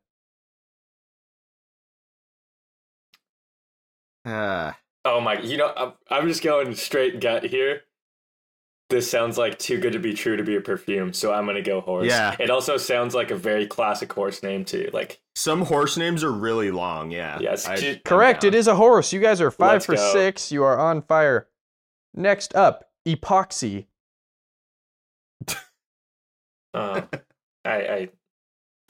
[4.25, 5.39] Ah, Oh my!
[5.41, 7.81] You know, I'm, I'm just going straight gut here.
[8.93, 11.63] This sounds like too good to be true to be a perfume, so I'm gonna
[11.63, 12.05] go horse.
[12.05, 12.35] Yeah.
[12.39, 14.91] It also sounds like a very classic horse name too.
[14.93, 17.09] Like, some horse names are really long.
[17.09, 17.39] Yeah.
[17.41, 18.43] Yes, I- ju- Correct.
[18.43, 19.11] It is a horse.
[19.11, 20.13] You guys are 5 Let's for go.
[20.13, 20.51] six.
[20.51, 21.47] You are on fire.
[22.13, 23.87] Next up, epoxy.
[26.75, 27.01] uh,
[27.65, 28.09] I, I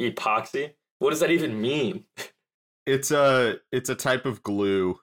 [0.02, 0.72] epoxy.
[1.00, 2.04] What does that even mean?
[2.86, 5.00] It's a it's a type of glue.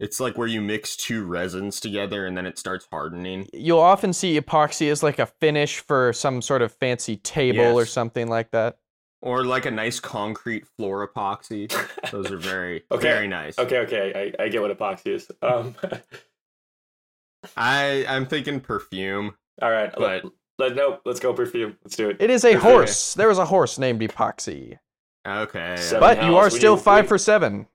[0.00, 3.46] It's like where you mix two resins together and then it starts hardening.
[3.52, 7.84] You'll often see epoxy as like a finish for some sort of fancy table or
[7.84, 8.78] something like that.
[9.22, 11.70] Or like a nice concrete floor epoxy.
[12.10, 13.02] Those are very Okay.
[13.02, 13.58] very nice.
[13.58, 15.30] Okay, okay, I, I get what epoxy is.
[15.42, 15.74] Um,
[17.56, 19.34] I I'm thinking perfume.
[19.62, 21.76] all right, But- let, let no, let's go perfume.
[21.84, 22.16] Let's do it.
[22.20, 22.72] It is a Perfume.
[22.72, 23.14] horse.
[23.14, 24.78] There was a horse named epoxy.
[25.26, 25.76] Okay.
[25.76, 27.66] Seven But you are We still need- five we- for seven.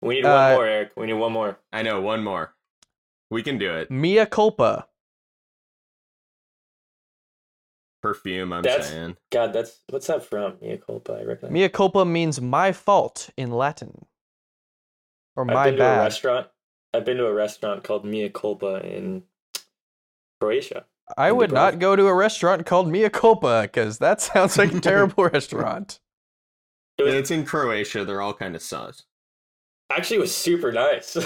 [0.00, 0.92] We need one Uh, more, Eric.
[0.96, 1.58] We need one more.
[1.72, 2.54] I know one more.
[3.30, 3.90] We can do it.
[3.90, 4.86] Mea culpa.
[8.02, 9.16] Perfume, I'm That's- saying.
[9.30, 10.56] God, that's what's that from?
[10.60, 11.14] Mea culpa.
[11.14, 11.50] I recognize.
[11.52, 14.06] Mea culpa means my fault in Latin.
[15.34, 16.02] Or I've my been to a bad.
[16.04, 16.46] restaurant.
[16.94, 19.24] I've been to a restaurant called Mea Culpa in
[20.40, 20.86] Croatia.
[21.16, 21.54] I in would Dubrovnik.
[21.54, 26.00] not go to a restaurant called Mea culpa because that sounds like a terrible restaurant.
[26.98, 28.04] It was it's in Croatia.
[28.04, 29.04] They're all kind of sus.
[29.90, 31.14] Actually it was super nice.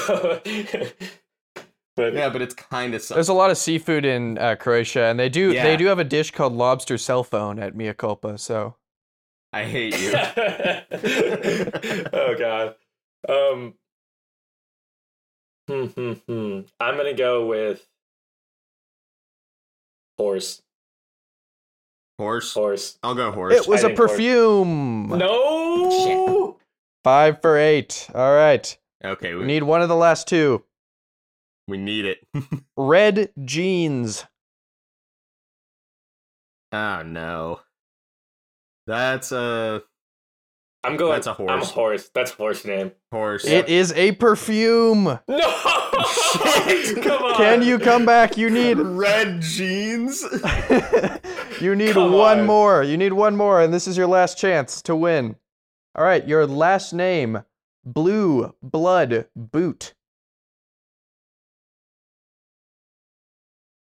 [1.96, 3.14] but Yeah, but it's kind of sus.
[3.14, 5.64] There's a lot of seafood in uh, Croatia, and they do Yeah.
[5.64, 8.38] they do have a dish called lobster cell phone at Mea culpa.
[8.38, 8.76] So
[9.52, 10.12] I hate you.
[12.12, 12.74] oh god.
[13.28, 13.74] Um.
[15.68, 16.60] Hmm, hmm, hmm.
[16.80, 17.86] I'm gonna go with
[20.18, 20.62] horse.
[22.18, 22.52] horse.
[22.54, 22.98] Horse.
[23.02, 23.54] I'll go horse.
[23.54, 24.10] it was a think horse.
[24.12, 25.08] perfume.
[25.08, 26.56] No.
[27.04, 28.08] Five for eight.
[28.14, 30.64] All right, Okay, we we, need one of the last two.
[31.68, 32.18] we need it.
[32.76, 34.24] Red jeans.
[36.72, 37.60] oh no.
[38.86, 39.80] That's uh
[40.84, 41.12] I'm going.
[41.12, 41.70] That's a I'm horse.
[41.70, 42.10] horse.
[42.12, 42.90] That's horse name.
[43.12, 43.44] Horse.
[43.44, 45.04] It is a perfume.
[45.04, 47.34] No, come on.
[47.36, 48.36] Can you come back?
[48.36, 50.22] You need Red jeans.
[51.60, 52.46] you need Come one on.
[52.46, 52.82] more.
[52.82, 55.36] You need one more, and this is your last chance to win.
[55.94, 57.42] All right, your last name,
[57.84, 59.94] Blue Blood Boot.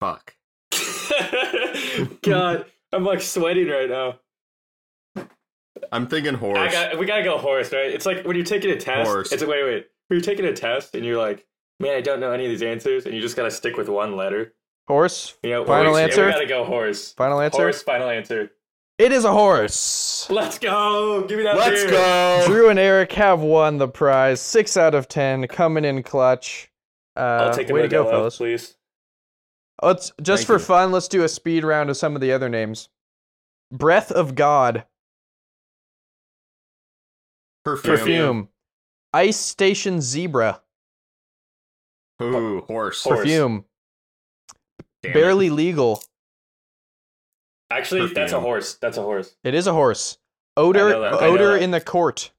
[0.00, 0.34] Fuck.
[2.22, 4.18] God, I'm like sweating right now.
[5.92, 6.72] I'm thinking I horse.
[6.72, 7.90] got, we gotta go horse, right?
[7.90, 9.08] It's like when you're taking a test.
[9.08, 9.32] Horse.
[9.32, 9.86] It's like wait, wait.
[10.08, 11.46] When you're taking a test and you're like,
[11.80, 14.16] man, I don't know any of these answers, and you just gotta stick with one
[14.16, 14.52] letter.
[14.88, 15.38] Horse.
[15.42, 16.26] You know, Final horse, yeah, answer?
[16.26, 17.12] we gotta go horse.
[17.12, 17.62] Final answer.
[17.62, 17.82] Horse.
[17.82, 18.50] Final answer.
[18.98, 20.28] It is a horse.
[20.30, 21.24] Let's go.
[21.26, 21.56] Give me that.
[21.56, 21.90] Let's beer.
[21.90, 22.42] go.
[22.46, 24.40] Drew and Eric have won the prize.
[24.40, 26.70] Six out of ten, coming in clutch.
[27.16, 28.36] Uh, I'll take the way to go, Modelo, fellas.
[28.36, 28.76] please.
[29.82, 30.58] Let's just Thank for you.
[30.60, 30.92] fun.
[30.92, 32.88] Let's do a speed round of some of the other names.
[33.72, 34.84] Breath of God.
[37.64, 37.96] Perfume.
[37.96, 38.48] Perfume.
[39.12, 40.60] Ice Station Zebra.
[42.22, 43.02] Ooh, horse.
[43.02, 43.20] Horse.
[43.20, 43.64] Perfume.
[45.02, 45.14] Damn it.
[45.14, 46.02] Barely legal.
[47.74, 48.74] Actually, that's a horse.
[48.74, 49.34] That's a horse.
[49.42, 50.18] It is a horse.
[50.56, 50.90] Odor.
[50.90, 52.30] know that, I know Odor in the court.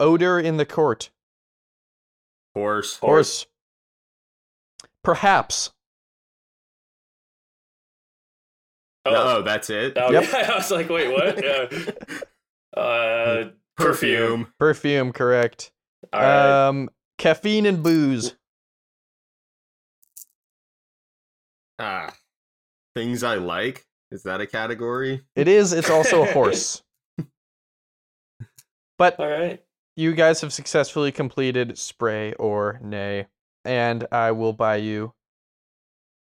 [0.00, 1.10] Odor in the court.
[2.54, 2.96] Horse.
[2.96, 3.46] Horse.
[5.04, 5.72] Perhaps.
[9.04, 9.94] Oh, Oh, that's it.
[9.96, 10.24] oh Yep.
[10.32, 10.50] yeah.
[10.52, 11.44] I was like, wait, what?
[12.74, 12.80] Yeah.
[12.80, 14.52] Uh, Perfume.
[14.58, 15.12] Perfume.
[15.12, 15.70] Correct.
[16.12, 16.68] All right.
[16.68, 18.36] Um, caffeine and booze.
[21.78, 22.14] Ah.
[22.94, 23.84] Things I like.
[24.12, 25.22] Is that a category?
[25.34, 25.72] It is.
[25.72, 26.82] It's also a horse.
[28.98, 29.60] But All right.
[29.96, 33.26] you guys have successfully completed spray or Neigh,
[33.64, 35.12] and I will buy you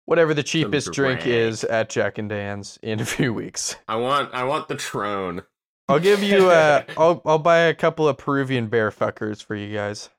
[0.06, 1.34] whatever the cheapest drink drink.
[1.36, 3.78] is at Jack and Dan's in a few weeks.
[3.88, 4.34] I want.
[4.34, 5.44] I want the Trone.
[5.88, 6.50] I'll give you.
[6.50, 10.10] Uh, I'll I'll buy a couple of Peruvian bear fuckers for you guys.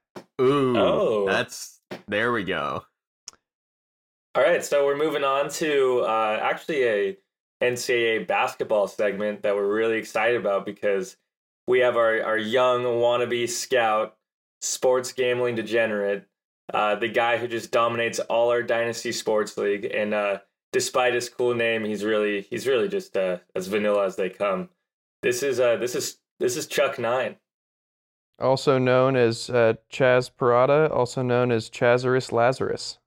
[0.40, 0.78] Ooh.
[0.78, 1.26] Oh.
[1.28, 1.80] That's.
[2.06, 2.84] There we go.
[4.34, 7.16] All right, so we're moving on to uh, actually a
[7.62, 11.16] NCAA basketball segment that we're really excited about because
[11.66, 14.16] we have our, our young wannabe scout,
[14.60, 16.26] sports gambling degenerate,
[16.72, 20.38] uh, the guy who just dominates all our dynasty sports league, and uh,
[20.72, 24.68] despite his cool name, he's really he's really just uh, as vanilla as they come.
[25.22, 27.36] This is uh, this is this is Chuck Nine.
[28.38, 32.98] Also known as uh, Chas Parada, also known as Chazarus Lazarus.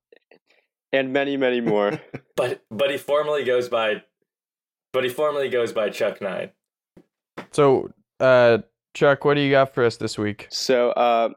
[0.92, 2.02] and many, many more.
[2.36, 4.04] but but he formally goes by,
[4.94, 6.52] but he formally goes by Chuck Nine.
[7.52, 8.60] So, uh,
[8.94, 10.48] Chuck, what do you got for us this week?
[10.50, 11.30] so, uh,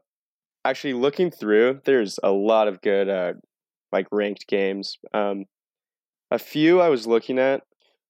[0.64, 3.34] actually, looking through, there's a lot of good, uh,
[3.92, 4.98] like ranked games.
[5.12, 5.44] Um,
[6.30, 7.62] a few I was looking at.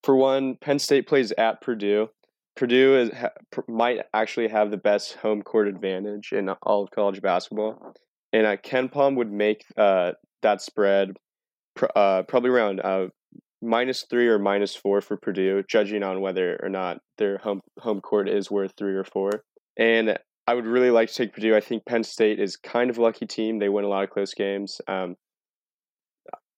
[0.02, 2.08] For one, Penn State plays at Purdue.
[2.56, 7.20] Purdue is ha- might actually have the best home court advantage in all of college
[7.20, 7.94] basketball,
[8.32, 11.16] and uh, KenPom would make uh, that spread
[11.74, 13.08] pr- uh, probably around uh,
[13.64, 18.00] minus three or minus four for Purdue, judging on whether or not their home home
[18.00, 19.44] court is worth three or four.
[19.76, 21.56] And I would really like to take Purdue.
[21.56, 23.58] I think Penn State is kind of a lucky team.
[23.58, 25.16] They win a lot of close games, um,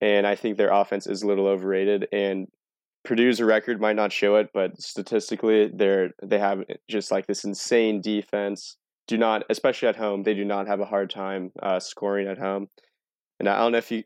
[0.01, 2.09] and I think their offense is a little overrated.
[2.13, 2.49] And
[3.05, 8.01] Purdue's record might not show it, but statistically, they're they have just like this insane
[8.01, 8.77] defense.
[9.07, 12.39] Do not, especially at home, they do not have a hard time uh, scoring at
[12.39, 12.69] home.
[13.39, 14.03] And I don't know if you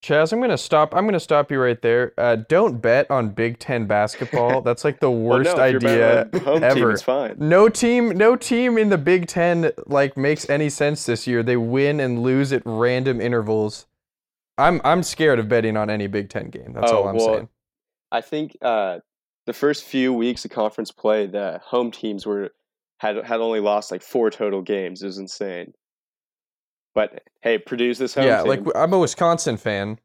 [0.00, 0.94] Chas, I'm gonna stop.
[0.94, 2.12] I'm gonna stop you right there.
[2.16, 4.60] Uh, don't bet on Big Ten basketball.
[4.62, 6.96] That's like the well, worst no, you're betting idea team, ever.
[6.98, 7.34] fine.
[7.38, 11.42] No team, no team in the Big Ten like makes any sense this year.
[11.42, 13.86] They win and lose at random intervals.
[14.56, 16.74] I'm I'm scared of betting on any Big Ten game.
[16.74, 17.48] That's Oh, all I'm well, saying.
[18.12, 19.00] I think uh,
[19.46, 22.50] the first few weeks of conference play, the home teams were
[22.98, 25.02] had had only lost like four total games.
[25.02, 25.72] It was insane.
[26.98, 28.48] But hey, Purdue's this home Yeah, team.
[28.48, 30.00] like I'm a Wisconsin fan.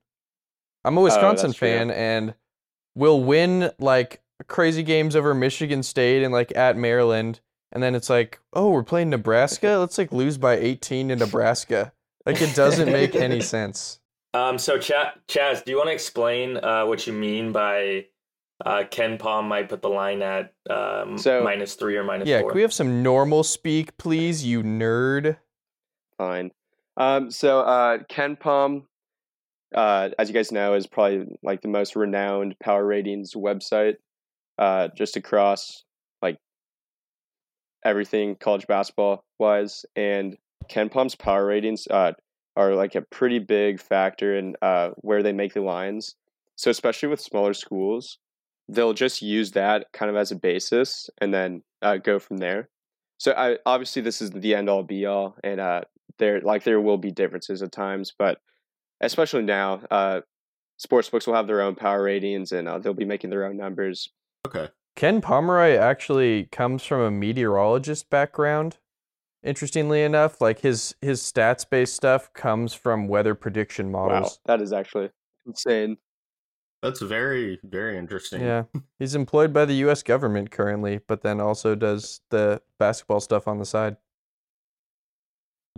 [0.86, 1.68] I'm a Oh, Wisconsin true.
[1.68, 2.36] fan, and
[2.94, 7.40] we'll win like crazy games over Michigan State and like at Maryland,
[7.72, 9.70] and then it's like, oh, we're playing Nebraska.
[9.80, 11.94] Let's like lose by 18 to Nebraska.
[12.28, 14.00] Like it doesn't make any sense.
[14.36, 18.06] Um, so Chas, Chas, do you want to explain uh, what you mean by
[18.64, 22.52] uh, KenPom might put the line at um, So- minus three or minus Yeah, four?
[22.52, 25.38] can we have some normal speak, please, you nerd?
[26.20, 26.52] fine.
[26.98, 28.84] Um, so uh, KenPom,
[29.76, 33.96] uh, as you guys know, is probably like the most renowned power ratings website,
[34.60, 35.84] uh, just across
[36.22, 36.38] like
[37.84, 39.86] everything college basketball wise.
[39.96, 40.38] And
[40.70, 42.14] KenPom's power ratings uh,
[42.56, 46.16] are like a pretty big factor in uh, where they make the lines.
[46.56, 48.20] So especially with smaller schools,
[48.70, 52.70] they'll just use that kind of as a basis and then uh, go from there.
[53.18, 55.82] So I obviously this is the end all be all, and uh,
[56.20, 58.40] there like there will be differences at times, but
[59.02, 60.22] especially now, uh,
[60.78, 63.58] sports books will have their own power ratings, and uh, they'll be making their own
[63.58, 64.10] numbers.
[64.48, 64.70] Okay.
[64.96, 68.78] Ken Pomeroy actually comes from a meteorologist background.
[69.44, 74.12] Interestingly enough, like his his stats based stuff comes from weather prediction models.
[74.12, 74.40] Wow, models.
[74.46, 75.10] that is actually
[75.46, 75.98] insane.
[76.82, 78.42] That's very, very interesting.
[78.42, 78.64] Yeah.
[79.00, 83.58] He's employed by the US government currently, but then also does the basketball stuff on
[83.58, 83.96] the side.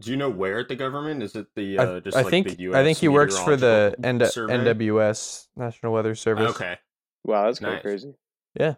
[0.02, 1.24] Do you know where at the government?
[1.24, 3.38] Is it the I, uh, just I like think the US I think he works
[3.40, 6.50] for the N- NWS National Weather Service.
[6.52, 6.78] Okay,
[7.24, 7.80] Wow, that's kind Nice.
[7.80, 8.14] of crazy.
[8.60, 8.74] Yeah.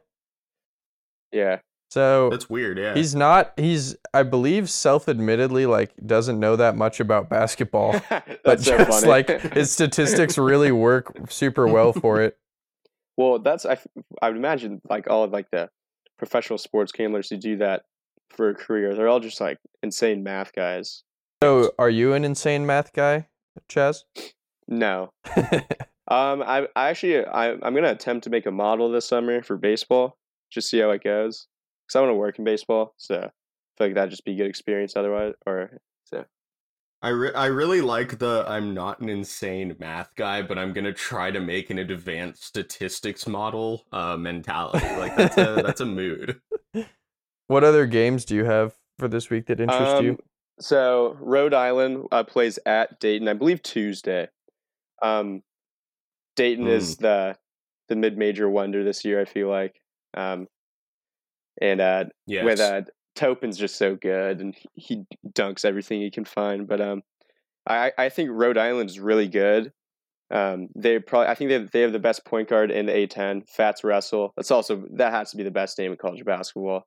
[1.32, 1.60] Yeah.
[1.90, 2.78] So that's weird.
[2.78, 7.94] Yeah, he's not he's I believe self-admittedly like doesn't know that much about basketball.
[8.10, 9.08] that's but so just funny.
[9.08, 12.38] like his statistics really work super well for it.
[13.16, 13.78] well, that's I
[14.22, 15.70] I would imagine like all of like the
[16.18, 17.84] professional sports gamblers who do that
[18.30, 18.94] for a career.
[18.94, 21.04] They're all just like insane math guys.
[21.44, 23.28] So, are you an insane math guy,
[23.68, 24.06] Chas?
[24.68, 25.12] No.
[26.10, 29.58] Um, I, I actually, I, I'm gonna attempt to make a model this summer for
[29.58, 30.18] baseball,
[30.50, 31.48] just see how it goes.
[31.90, 33.30] Cause I want to work in baseball, so I
[33.78, 34.96] feel like that'd just be a good experience.
[34.96, 36.24] Otherwise, or so.
[37.02, 40.94] I re- I really like the I'm not an insane math guy, but I'm gonna
[40.94, 44.88] try to make an advanced statistics model uh mentality.
[44.98, 46.40] Like that's a that's a mood.
[47.48, 50.18] what other games do you have for this week that interest you?
[50.60, 54.28] So Rhode Island uh, plays at Dayton, I believe Tuesday.
[55.02, 55.44] Um,
[56.36, 57.36] Dayton is the
[57.90, 59.22] the mid major wonder this year.
[59.22, 59.80] I feel like,
[60.16, 60.48] um,
[61.62, 62.44] and uh, Yes.
[62.46, 62.82] with uh,
[63.16, 66.68] Toppin's just so good, and he- dunks everything he can find.
[66.68, 67.02] But um,
[67.68, 69.72] I I think Rhode Island is really good.
[70.30, 73.48] Um, they probably I think they they have the best point guard in the A10,
[73.48, 74.34] Fats Russell.
[74.36, 76.86] That's also that has to be the best name in college basketball.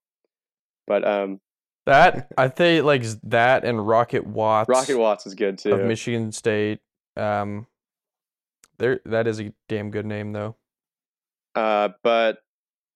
[0.87, 1.41] But um,
[1.87, 4.69] That I think like that and Rocket Watts.
[4.69, 5.73] Rocket Watts is good too.
[5.73, 6.81] of Michigan State.
[7.17, 7.67] Um,
[8.79, 10.57] there that is a damn good name though.
[11.55, 12.39] Uh, but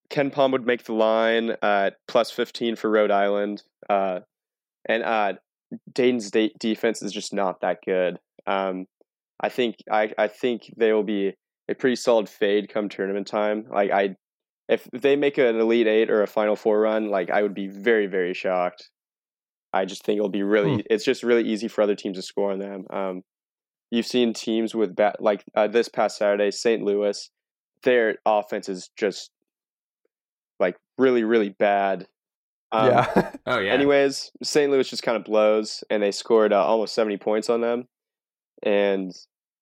[0.09, 3.63] KenPom would make the line at plus 15 for Rhode Island.
[3.89, 4.19] Uh,
[4.85, 5.33] and uh,
[5.93, 8.19] Dayton's de- defense is just not that good.
[8.47, 8.85] Um,
[9.39, 11.33] I think I, I think they will be
[11.67, 13.65] a pretty solid fade come tournament time.
[13.69, 14.15] Like I,
[14.67, 17.67] if they make an Elite Eight or a Final Four run, like I would be
[17.67, 18.89] very very shocked.
[19.73, 20.75] I just think it'll be really.
[20.75, 20.81] Hmm.
[20.89, 22.85] It's just really easy for other teams to score on them.
[22.89, 23.21] Um,
[23.91, 26.81] you've seen teams with bat like uh, this past Saturday, St.
[26.83, 27.29] Louis
[27.85, 29.31] their offense is just
[30.59, 32.07] like really really bad.
[32.73, 33.31] Um, yeah.
[33.45, 33.71] Oh yeah.
[33.71, 34.71] Anyways, St.
[34.71, 37.87] Louis just kind of blows, and they scored uh, almost seventy points on them.
[38.63, 39.11] And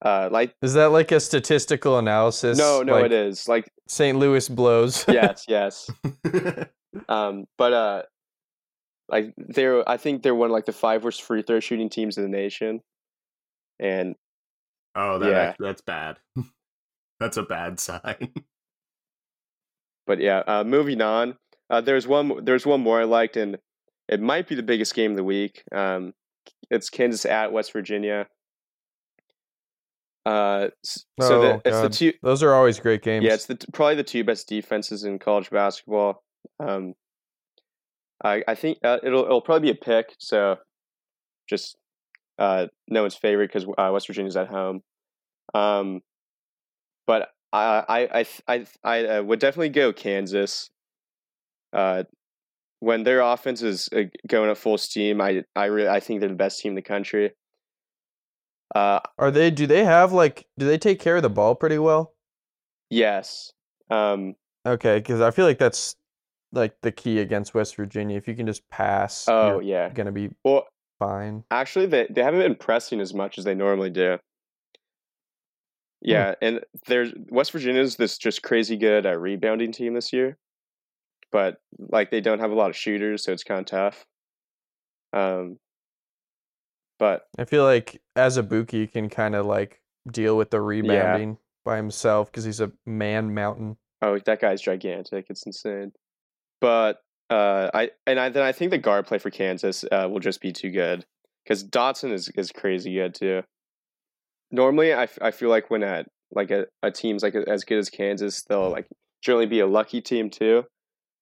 [0.04, 2.58] uh, like, is that like a statistical analysis?
[2.58, 4.18] no, no, like it is like St.
[4.18, 5.06] Louis blows.
[5.08, 5.90] yes, yes.
[7.10, 8.02] Um, but uh,
[9.10, 12.18] like they're, I think they're one of like the five worst free throw shooting teams
[12.18, 12.82] in the nation.
[13.80, 14.14] And
[14.94, 15.54] oh, that Yeah.
[15.58, 16.18] that's bad.
[17.20, 18.32] that's a bad sign.
[20.06, 21.36] but yeah, uh, moving on.
[21.70, 22.46] Uh, there's one.
[22.46, 23.58] There's one more I liked, and
[24.08, 25.64] it might be the biggest game of the week.
[25.72, 26.14] Um,
[26.70, 28.28] it's Kansas at West Virginia.
[30.26, 32.14] Uh, so Oh, the, it's the two.
[32.22, 33.26] Those are always great games.
[33.26, 36.24] Yeah, it's the probably the two best defenses in college basketball.
[36.60, 36.94] Um,
[38.24, 40.16] I I think uh, it'll it'll probably be a pick.
[40.20, 40.58] So,
[41.50, 41.78] just
[42.40, 44.82] uh, no one's favorite because uh, West Virginia's at home.
[45.54, 46.02] Um,
[47.06, 50.70] but I I I I I uh, would definitely go Kansas.
[51.74, 52.04] Uh,
[52.80, 56.30] when their offense is uh, going at full steam, I I really I think they're
[56.30, 57.34] the best team in the country.
[58.76, 59.52] Uh, Are they?
[59.52, 60.48] Do they have like?
[60.58, 62.14] Do they take care of the ball pretty well?
[62.90, 63.52] yes.
[63.90, 65.96] Um, Okay, because I feel like that's
[66.54, 68.18] like the key against West Virginia.
[68.18, 69.90] If you can just pass, oh you're yeah.
[69.90, 70.68] gonna be Well,
[71.00, 71.44] fine.
[71.52, 74.18] Actually, they they haven't been pressing as much as they normally do.
[76.02, 80.38] Yeah, and there's West Virginia's this just crazy good uh, rebounding team this year,
[81.32, 84.06] but like they don't have a lot of shooters, so it's kind of tough.
[85.14, 85.58] Um,
[87.00, 89.82] but I feel like Azubuike can kind of like
[90.12, 93.78] deal with the rebounding by himself because he's a man mountain.
[94.02, 95.92] oh, that guy's gigantic; it's insane.
[96.62, 100.20] But uh, I and I then I think the guard play for Kansas uh, will
[100.20, 101.06] just be too good
[101.44, 103.44] because Dotson is is crazy good too.
[104.52, 107.80] Normally, I, f- I feel like when at like a, a team's like as good
[107.80, 108.88] as Kansas, they'll like
[109.24, 110.64] generally be a lucky team too.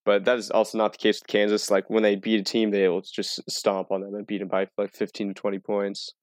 [0.05, 1.69] But that is also not the case with Kansas.
[1.69, 4.47] Like when they beat a team, they will just stomp on them and beat them
[4.47, 6.13] by like fifteen to twenty points.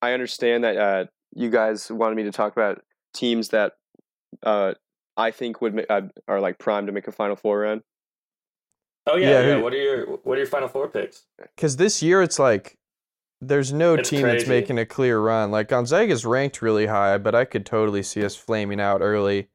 [0.00, 1.04] I understand that uh,
[1.34, 2.82] you guys wanted me to talk about
[3.14, 3.74] teams that
[4.42, 4.72] uh,
[5.16, 7.82] I think would ma- uh, are like primed to make a Final Four run.
[9.06, 9.54] Oh yeah, Yeah, yeah.
[9.56, 11.26] who- What are your What are your final four picks?
[11.56, 12.78] Because this year it's like
[13.40, 15.50] there's no It's team that's making a clear run.
[15.50, 19.48] Like Gonzaga's ranked really high, but I could totally see us flaming out early,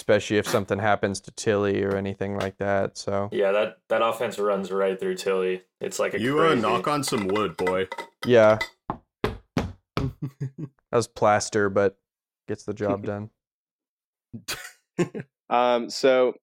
[0.00, 2.98] especially if something happens to Tillie or anything like that.
[2.98, 5.62] So Yeah, that that offense runs right through Tillie.
[5.80, 6.60] It's like a You uh, crazy.
[6.62, 7.88] knock on some wood, boy.
[8.26, 8.58] yeah,
[9.22, 11.96] that was plaster, but
[12.48, 13.30] gets the job done.
[15.50, 16.34] Um, so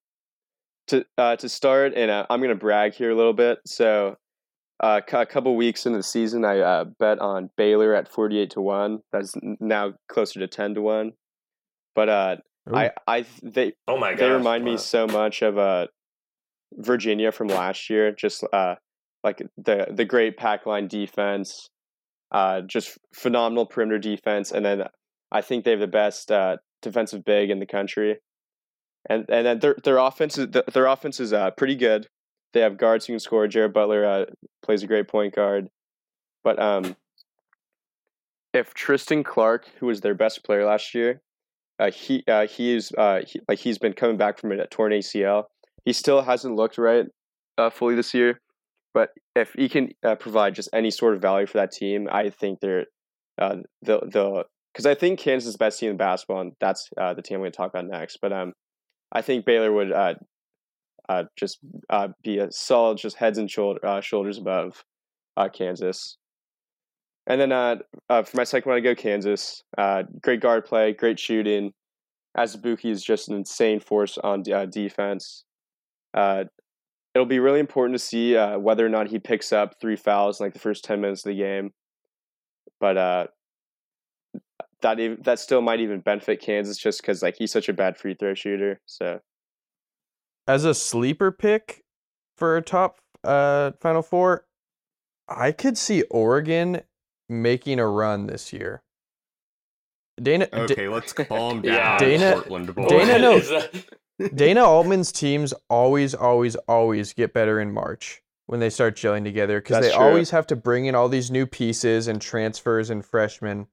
[0.88, 3.60] to uh, to start, and uh, I'm gonna brag here a little bit.
[3.66, 4.16] So
[4.80, 8.52] uh, cou- a couple weeks into the season, I uh, bet on Baylor at 48
[8.52, 9.00] to one.
[9.12, 11.14] That's now closer to 10 to one.
[11.96, 12.36] But uh,
[12.70, 12.76] Ooh.
[12.76, 15.88] I I they Oh my god, they remind me so much of uh
[16.74, 18.12] Virginia from last year.
[18.12, 18.76] Just uh
[19.24, 21.70] like the the great pack line defense,
[22.32, 24.84] uh just phenomenal perimeter defense, and then
[25.32, 28.18] I think they have the best uh, defensive big in the country.
[29.10, 32.08] And and then their their offense is their offense is uh pretty good.
[32.54, 33.48] They have guards who can score.
[33.48, 34.26] Jared Butler uh,
[34.62, 35.70] plays a great point guard,
[36.44, 36.96] but um,
[38.54, 41.22] if Tristan Clark, who was their best player last year,
[41.82, 44.92] uh, he uh, he is uh, he, like he's been coming back from a torn
[44.92, 45.46] ACL.
[45.84, 47.08] He still hasn't looked right
[47.58, 48.40] uh, fully this year,
[48.94, 52.30] but if he can uh, provide just any sort of value for that team, I
[52.30, 52.86] think they're
[53.40, 56.88] uh, the the because I think Kansas is the best team in basketball, and that's
[56.96, 58.20] the team I'm going to talk about next.
[58.22, 58.54] But um,
[59.12, 59.92] I think Baylor would
[61.36, 61.58] just
[62.24, 64.84] be a solid, just heads and shoulder, shoulders above
[65.54, 66.18] Kansas.
[67.32, 67.78] And then uh,
[68.10, 69.64] uh, for my second one, I go Kansas.
[69.78, 71.72] Uh, great guard play, great shooting.
[72.38, 75.46] Azubuike is just an insane force on uh, defense.
[76.14, 76.44] Uh,
[77.16, 80.42] it'll be really important to see uh, whether or not he picks up three fouls
[80.42, 81.72] in like the first ten minutes of the game.
[82.82, 83.30] But
[84.82, 88.14] that that still might even benefit Kansas just because like he's such a bad free
[88.14, 88.82] throw shooter.
[88.88, 89.22] So
[90.50, 91.86] As a sleeper pick
[92.36, 94.48] for a top Final Four,
[95.30, 96.82] I could see Oregon
[97.32, 98.84] making a run this year.
[100.22, 101.98] Dana Da- Okay, let's calm down, Yeah.
[101.98, 102.88] Dana- Portland boy.
[102.88, 104.28] Dana, no.
[104.36, 109.60] Dana Altman's teams always, always, always get better in March when they start gelling together
[109.60, 110.00] because they true.
[110.00, 113.66] always have to bring in all these new pieces and transfers and freshmen.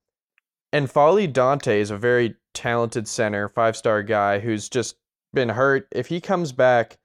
[0.73, 4.97] And N'Faly Dante is a very talented center, five star guy who's just
[5.35, 5.87] been hurt.
[5.93, 6.97] If he comes back,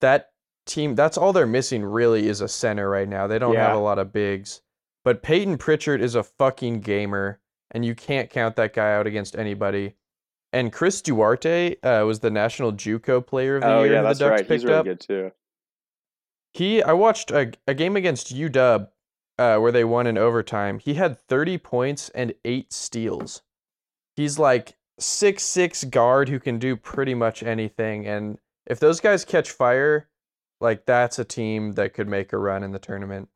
[0.00, 0.30] that
[0.66, 3.26] team, that's all they're missing really is a center right now.
[3.26, 4.60] They don't have a lot of bigs.
[5.06, 7.38] But Payton Pritchard is a fucking gamer,
[7.70, 9.94] and you can't count that guy out against anybody.
[10.52, 14.18] And Chris Duarte uh, was the National JUCO Player of the oh Year yeah, that's
[14.18, 14.48] the Ducks right.
[14.48, 14.84] picked He's really up.
[14.84, 15.32] good too.
[16.54, 18.88] He, I watched a, a game against UW
[19.38, 20.80] uh, where they won in overtime.
[20.80, 23.42] He had 30 points and eight steals.
[24.16, 28.08] He's like six six guard who can do pretty much anything.
[28.08, 30.08] And if those guys catch fire,
[30.60, 33.28] like that's a team that could make a run in the tournament.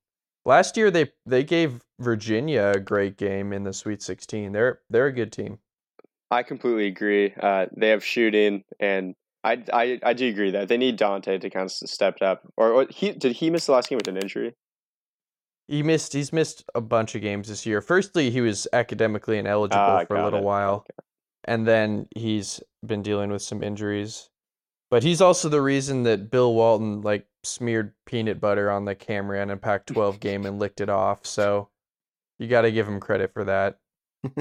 [0.50, 4.50] Last year they they gave Virginia a great game in the Sweet 16.
[4.50, 5.60] They're they're a good team.
[6.28, 7.32] I completely agree.
[7.40, 11.50] Uh, they have shooting, and I, I I do agree that they need Dante to
[11.50, 12.42] kind of step it up.
[12.56, 14.56] Or, or he did he miss the last game with an injury?
[15.68, 17.80] He missed he's missed a bunch of games this year.
[17.80, 20.44] Firstly, he was academically ineligible Ah, for a little it.
[20.44, 20.84] while.
[21.44, 24.28] And then he's been dealing with some injuries.
[24.90, 29.50] But he's also the reason that Bill Walton like smeared peanut butter on the Cameron
[29.50, 31.24] and Pac 12 game and licked it off.
[31.26, 31.68] So
[32.38, 33.78] you got to give him credit for that.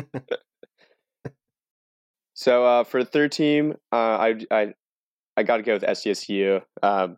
[2.34, 4.74] So uh, for the third team, uh, I I
[5.36, 6.62] I got to go with SDSU.
[6.82, 7.18] Um,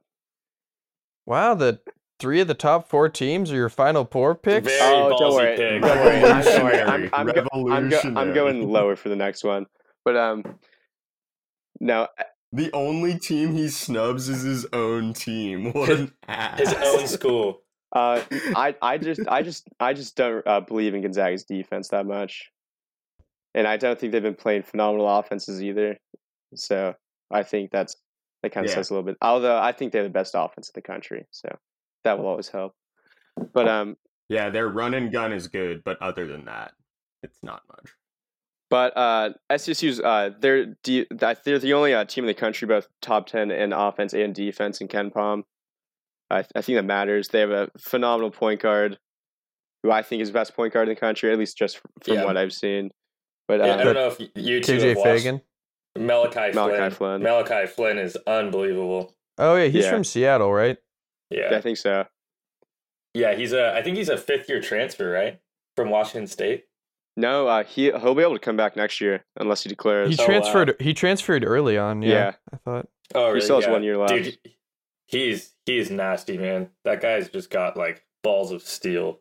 [1.28, 1.80] Wow, the
[2.20, 4.68] three of the top four teams are your final four picks.
[4.68, 5.82] Very oh, don't worry, pick.
[5.84, 6.24] don't worry.
[6.24, 6.82] I'm, don't worry.
[6.82, 9.68] I'm, I'm, go- I'm, go- I'm going lower for the next one.
[10.04, 10.44] But um,
[11.80, 12.08] no,
[12.54, 15.72] The only team he snubs is his own team.
[15.74, 16.60] What an ass.
[16.60, 17.62] His own school.
[17.94, 18.22] uh,
[18.56, 22.52] I I just I just I just don't uh, believe in Gonzaga's defense that much,
[23.54, 25.98] and I don't think they've been playing phenomenal offenses either.
[26.56, 26.96] So
[27.32, 27.96] I think that's
[28.44, 28.76] that kind of Yeah.
[28.76, 29.18] says a little bit.
[29.22, 31.48] Although I think they're the best offense in the country, so
[32.04, 32.74] that will always help.
[33.54, 33.96] But um,
[34.28, 36.74] Yeah, their run and gun is good, but other than that,
[37.24, 37.92] it's not much.
[38.72, 41.06] But uh, SDSU's uh, they're de-
[41.44, 44.80] they're the only uh, team in the country both top ten in offense and defense
[44.82, 45.44] in KenPom.
[46.32, 47.28] I, I think that matters.
[47.28, 48.98] They have a phenomenal point guard,
[49.84, 52.14] who I think is the best point guard in the country, at least just from
[52.16, 52.24] Yeah.
[52.24, 52.92] what I've seen.
[53.50, 55.42] But Yeah, I uh, don't know if you two KJ have Feagin.
[56.00, 56.92] Malachi, Malachi Flynn.
[56.92, 57.24] Flynn.
[57.24, 59.14] Malachi Flynn is unbelievable.
[59.38, 59.92] Oh yeah, he's Yeah.
[59.92, 60.78] from Seattle, right?
[61.30, 62.06] Yeah, I think so.
[63.14, 63.36] yeah.
[63.36, 63.74] He's a.
[63.76, 65.40] I think he's a fifth year transfer, right,
[65.76, 66.64] from Washington State.
[67.18, 70.10] No, uh, he he'll be able to come back next year unless he declares.
[70.10, 70.76] He So, uh, transferred.
[70.80, 72.02] he transferred early on.
[72.02, 72.32] Yeah, Yeah.
[72.54, 72.88] I thought.
[73.14, 73.36] Oh, really?
[73.36, 73.72] he still has Yeah.
[73.72, 74.14] one year left.
[74.14, 74.38] Dude,
[75.08, 76.70] he's he's nasty, man.
[76.86, 79.20] That guy's just got like balls of steel.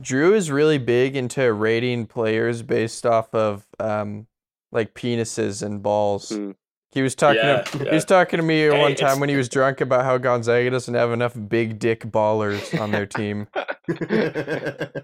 [0.00, 4.26] Drew is really big into rating players based off of um
[4.70, 6.28] like penises and balls.
[6.30, 6.52] Hmm.
[6.92, 7.84] He was talking Yeah, to, yeah.
[7.90, 10.70] he was talking to me Hey, one time when he was drunk about how Gonzaga
[10.70, 13.48] doesn't have enough big dick ballers on their team.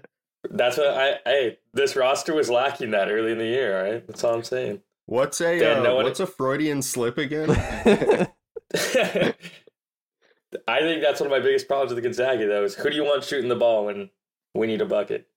[0.49, 1.19] That's what I.
[1.25, 3.77] Hey, this roster was lacking that early in the year.
[3.77, 4.81] All right, that's all I'm saying.
[5.05, 7.49] what's a Dan, uh, no one- what's a Freudian slip again?
[10.67, 12.95] I think that's one of my biggest problems with the Gonzaga, though, is who do
[12.95, 14.09] you want shooting the ball when
[14.53, 15.27] we need a bucket?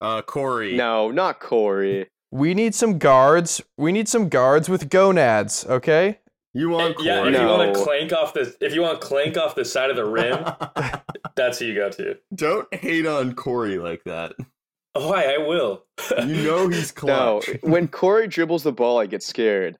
[0.00, 0.76] Uh, Corey.
[0.76, 2.08] No, not Corey.
[2.30, 3.60] we need some guards.
[3.76, 6.19] We need some guards with gonads, okay?
[6.52, 7.06] You want Corey?
[7.06, 9.64] Yeah, if you want to clank off the if you want to clank off the
[9.64, 10.44] side of the rim,
[11.36, 12.16] that's who you go to.
[12.34, 14.32] Don't hate on Corey like that.
[14.96, 15.84] Oh, I, I will.
[16.18, 19.78] You know he's No, when Corey dribbles the ball, I get scared.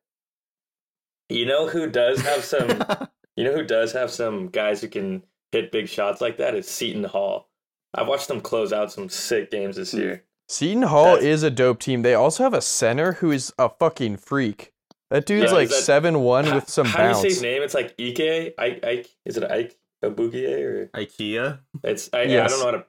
[1.28, 2.68] you know who does have some.
[3.36, 6.68] you know who does have some guys who can hit big shots like that is
[6.68, 7.48] Seton Hall.
[7.94, 9.98] I've watched them close out some sick games this hmm.
[9.98, 10.24] year.
[10.48, 12.02] Seton Hall That's- is a dope team.
[12.02, 14.72] They also have a center who is a fucking freak.
[15.10, 17.42] That dude's Yeah, like that- seven one with some how do you say his bounce.
[17.42, 17.62] name?
[17.62, 18.54] It's like Ike.
[18.58, 18.84] Ike.
[18.84, 21.58] Ike is it Ike Abugie or IKEA.
[21.84, 22.84] it's I, I don't know how to.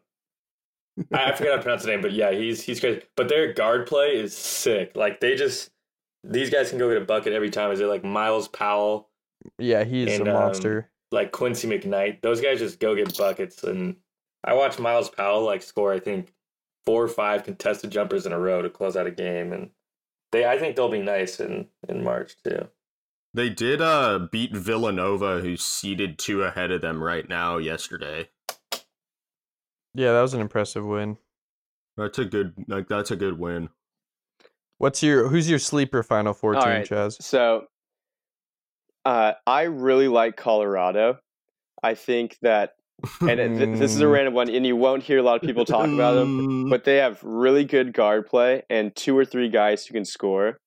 [1.13, 3.07] I I forget how to pronounce the name, but yeah, he's he's great.
[3.15, 4.95] But their guard play is sick.
[4.95, 5.71] Like they just
[6.23, 7.71] these guys can go get a bucket every time.
[7.71, 9.09] Is it like Myles Powell,
[9.57, 10.91] Yeah, he's And, a um, monster.
[11.11, 12.21] like Quincy McKnight?
[12.21, 13.63] Those guys just go get buckets.
[13.63, 13.95] And
[14.43, 15.91] I watched Myles Powell like score.
[15.93, 16.31] I think
[16.85, 19.71] four or five contested jumpers in a row to close out a game, and
[20.31, 22.67] they I think they'll be nice in in March too.
[23.33, 27.57] They did uh beat Villanova, who's seated two ahead of them right now.
[27.57, 28.29] Yesterday.
[29.93, 31.17] Yeah, that was an impressive win.
[31.97, 33.69] That's a good like that's a good win.
[34.77, 36.85] What's your who's your sleeper Final Four All team, right.
[36.85, 37.17] Chas?
[37.21, 37.67] So,
[39.05, 41.19] uh, I really like Colorado.
[41.83, 42.73] I think that,
[43.21, 44.11] and it, th- this is a Mm.
[44.13, 46.97] random one, and you won't hear a lot of people talk about them, but they
[46.97, 50.57] have really good guard play and two or three guys who can score,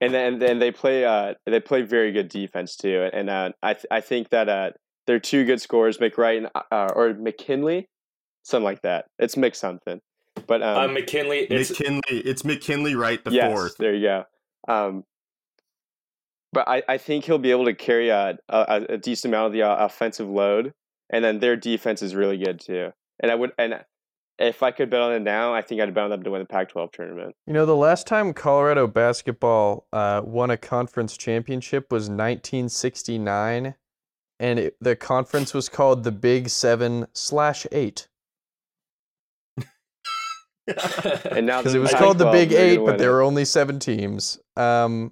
[0.00, 3.74] and then then they play uh they play very good defense too, and uh, I
[3.74, 4.70] th- I think that uh
[5.06, 7.86] they're two good scorers, McWright and uh, or McKinley,
[8.42, 9.06] something like that.
[9.20, 10.00] It's Mick something,
[10.48, 12.02] but um, Uh, McKinley, it's McKinley.
[12.10, 13.76] It's McKinley right the yes, fourth.
[13.78, 14.24] there you go.
[14.68, 15.04] Um,
[16.52, 19.52] but I, I think he'll be able to carry a, a, a decent amount of
[19.52, 20.72] the uh, offensive load,
[21.10, 22.90] and then their defense is really good too.
[23.20, 23.84] And I would, and
[24.38, 26.40] if I could bet on it now, I think I'd bet on them to win
[26.40, 27.34] the Pac-12 tournament.
[27.46, 33.74] You know, the last time Colorado basketball uh, won a conference championship was 1969,
[34.38, 38.08] and it, the conference was called the Big Seven slash Eight
[41.30, 43.12] And now because it was Pac-12, called the Big Eight, but there it.
[43.12, 44.38] were only seven teams.
[44.56, 45.10] Um,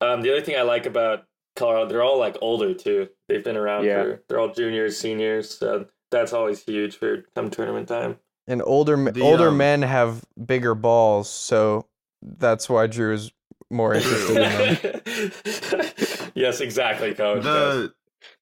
[0.00, 1.24] Um, the other thing I like about
[1.56, 3.08] Colorado, they're all like older too.
[3.28, 4.02] They've been around Yeah.
[4.02, 4.22] for.
[4.28, 5.50] They're all juniors, seniors.
[5.58, 8.18] So that's always huge for come tournament time.
[8.46, 11.86] and older m- The, older um, men have bigger balls, so
[12.22, 13.32] that's why Drew is
[13.70, 16.30] more interested in them.
[16.34, 17.42] yes, exactly, coach.
[17.42, 17.92] The,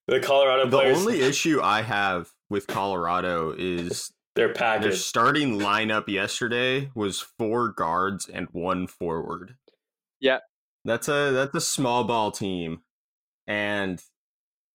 [0.08, 6.08] The Colorado the players, only issue I have with Colorado is their their starting lineup
[6.08, 9.56] yesterday was four guards and one forward.
[10.20, 10.38] Yeah.
[10.84, 12.80] That's a that's a small ball team.
[13.50, 14.00] And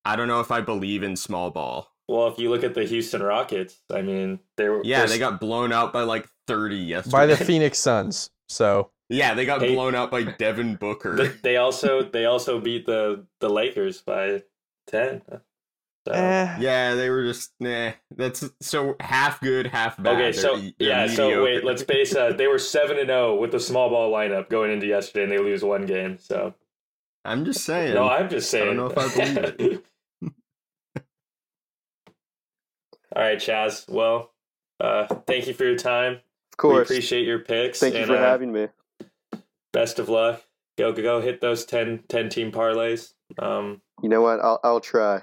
[0.03, 1.93] I don't know if I believe in small ball.
[2.09, 5.39] Well, if you look at the Houston Rockets, I mean, they were Yeah, they're got
[5.39, 7.11] blown out by like 30 yesterday.
[7.17, 8.31] by the Phoenix Suns.
[8.49, 9.73] So Yeah, they got Hey.
[9.73, 11.33] blown out by Devin Booker.
[11.41, 14.43] They also they also beat the the Lakers by
[14.87, 15.21] ten.
[16.05, 16.11] So.
[16.13, 17.91] eh, yeah, they were just nah.
[18.11, 20.15] That's so half good, half bad.
[20.15, 22.13] Okay, They're so e- they're yeah, so wait, let's base.
[22.13, 25.31] Uh, they were seven and zero with the small ball lineup going into yesterday, and
[25.31, 26.19] they lose one game.
[26.19, 26.53] So
[27.25, 27.93] I'm just saying.
[27.95, 28.63] no, I'm just saying.
[28.63, 29.85] I don't know if I believe it.
[33.15, 33.85] All right, Chas.
[33.87, 34.31] Well,
[34.79, 36.13] uh, thank you for your time.
[36.13, 36.89] Of We course.
[36.89, 37.79] appreciate your picks.
[37.79, 38.67] Thank you for uh, having me.
[39.73, 40.41] Best of luck.
[40.77, 41.21] Go go go!
[41.21, 43.13] Hit those 10, 10 team parlays.
[43.39, 44.39] Um, You know what?
[44.41, 45.21] I'll I'll try.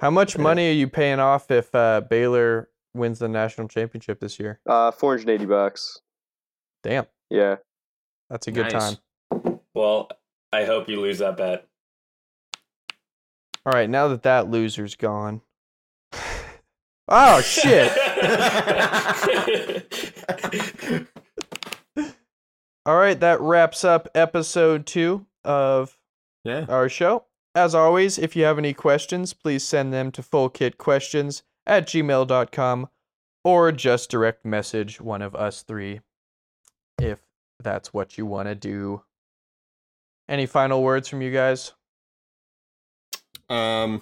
[0.00, 0.42] how much Yeah.
[0.42, 4.58] money are you paying off if uh, Baylor wins the national championship this year?
[4.66, 6.00] Uh, four hundred eighty bucks.
[6.82, 7.56] Damn, Yeah.
[8.30, 8.96] that's a good Nice.
[9.42, 9.60] time.
[9.74, 10.08] well,
[10.52, 11.66] I hope you lose that bet.
[13.64, 15.42] All right, now that that loser's gone.
[17.08, 17.90] oh shit!
[22.86, 25.98] All right, that wraps up episode two of
[26.44, 26.66] yeah.
[26.68, 27.26] our show.
[27.54, 32.88] As always, if you have any questions, please send them to fullkitquestions at gmail.com
[33.44, 36.00] or just direct message one of us three
[36.98, 37.20] if
[37.58, 39.02] that's what you want to do.
[40.30, 41.72] Any final words from you guys?
[43.48, 44.00] Um,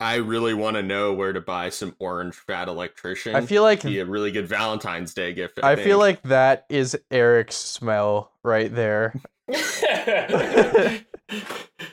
[0.00, 3.36] I really want to know where to buy some orange fat electrician.
[3.36, 5.60] I feel like be a really good Valentine's Day gift.
[5.62, 9.14] I I, feel like that is Eric's smell right there.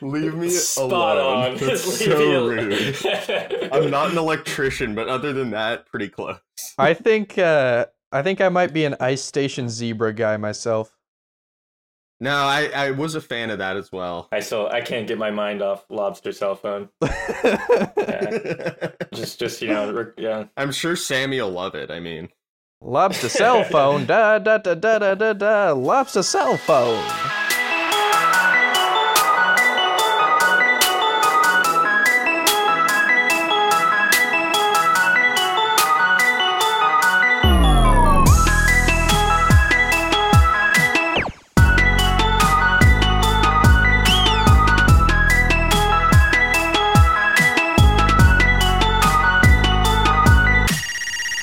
[0.01, 1.51] leave me Spot alone.
[1.51, 1.57] on.
[1.59, 2.97] That's so rude.
[3.73, 6.39] I'm not an electrician, but other than that, pretty close.
[6.77, 10.97] I think uh I think I might be an ice station zebra guy myself.
[12.21, 14.27] No, I, I was a fan of that as well.
[14.31, 16.89] I still I can't get my mind off lobster cell phone.
[19.13, 20.45] Just just you know yeah.
[20.55, 21.89] I'm sure Sammy will love it.
[21.89, 22.29] I mean,
[22.79, 24.05] Lobster cell phone.
[24.05, 25.71] Da da da da da da da.
[25.73, 27.03] Lobster cell phone.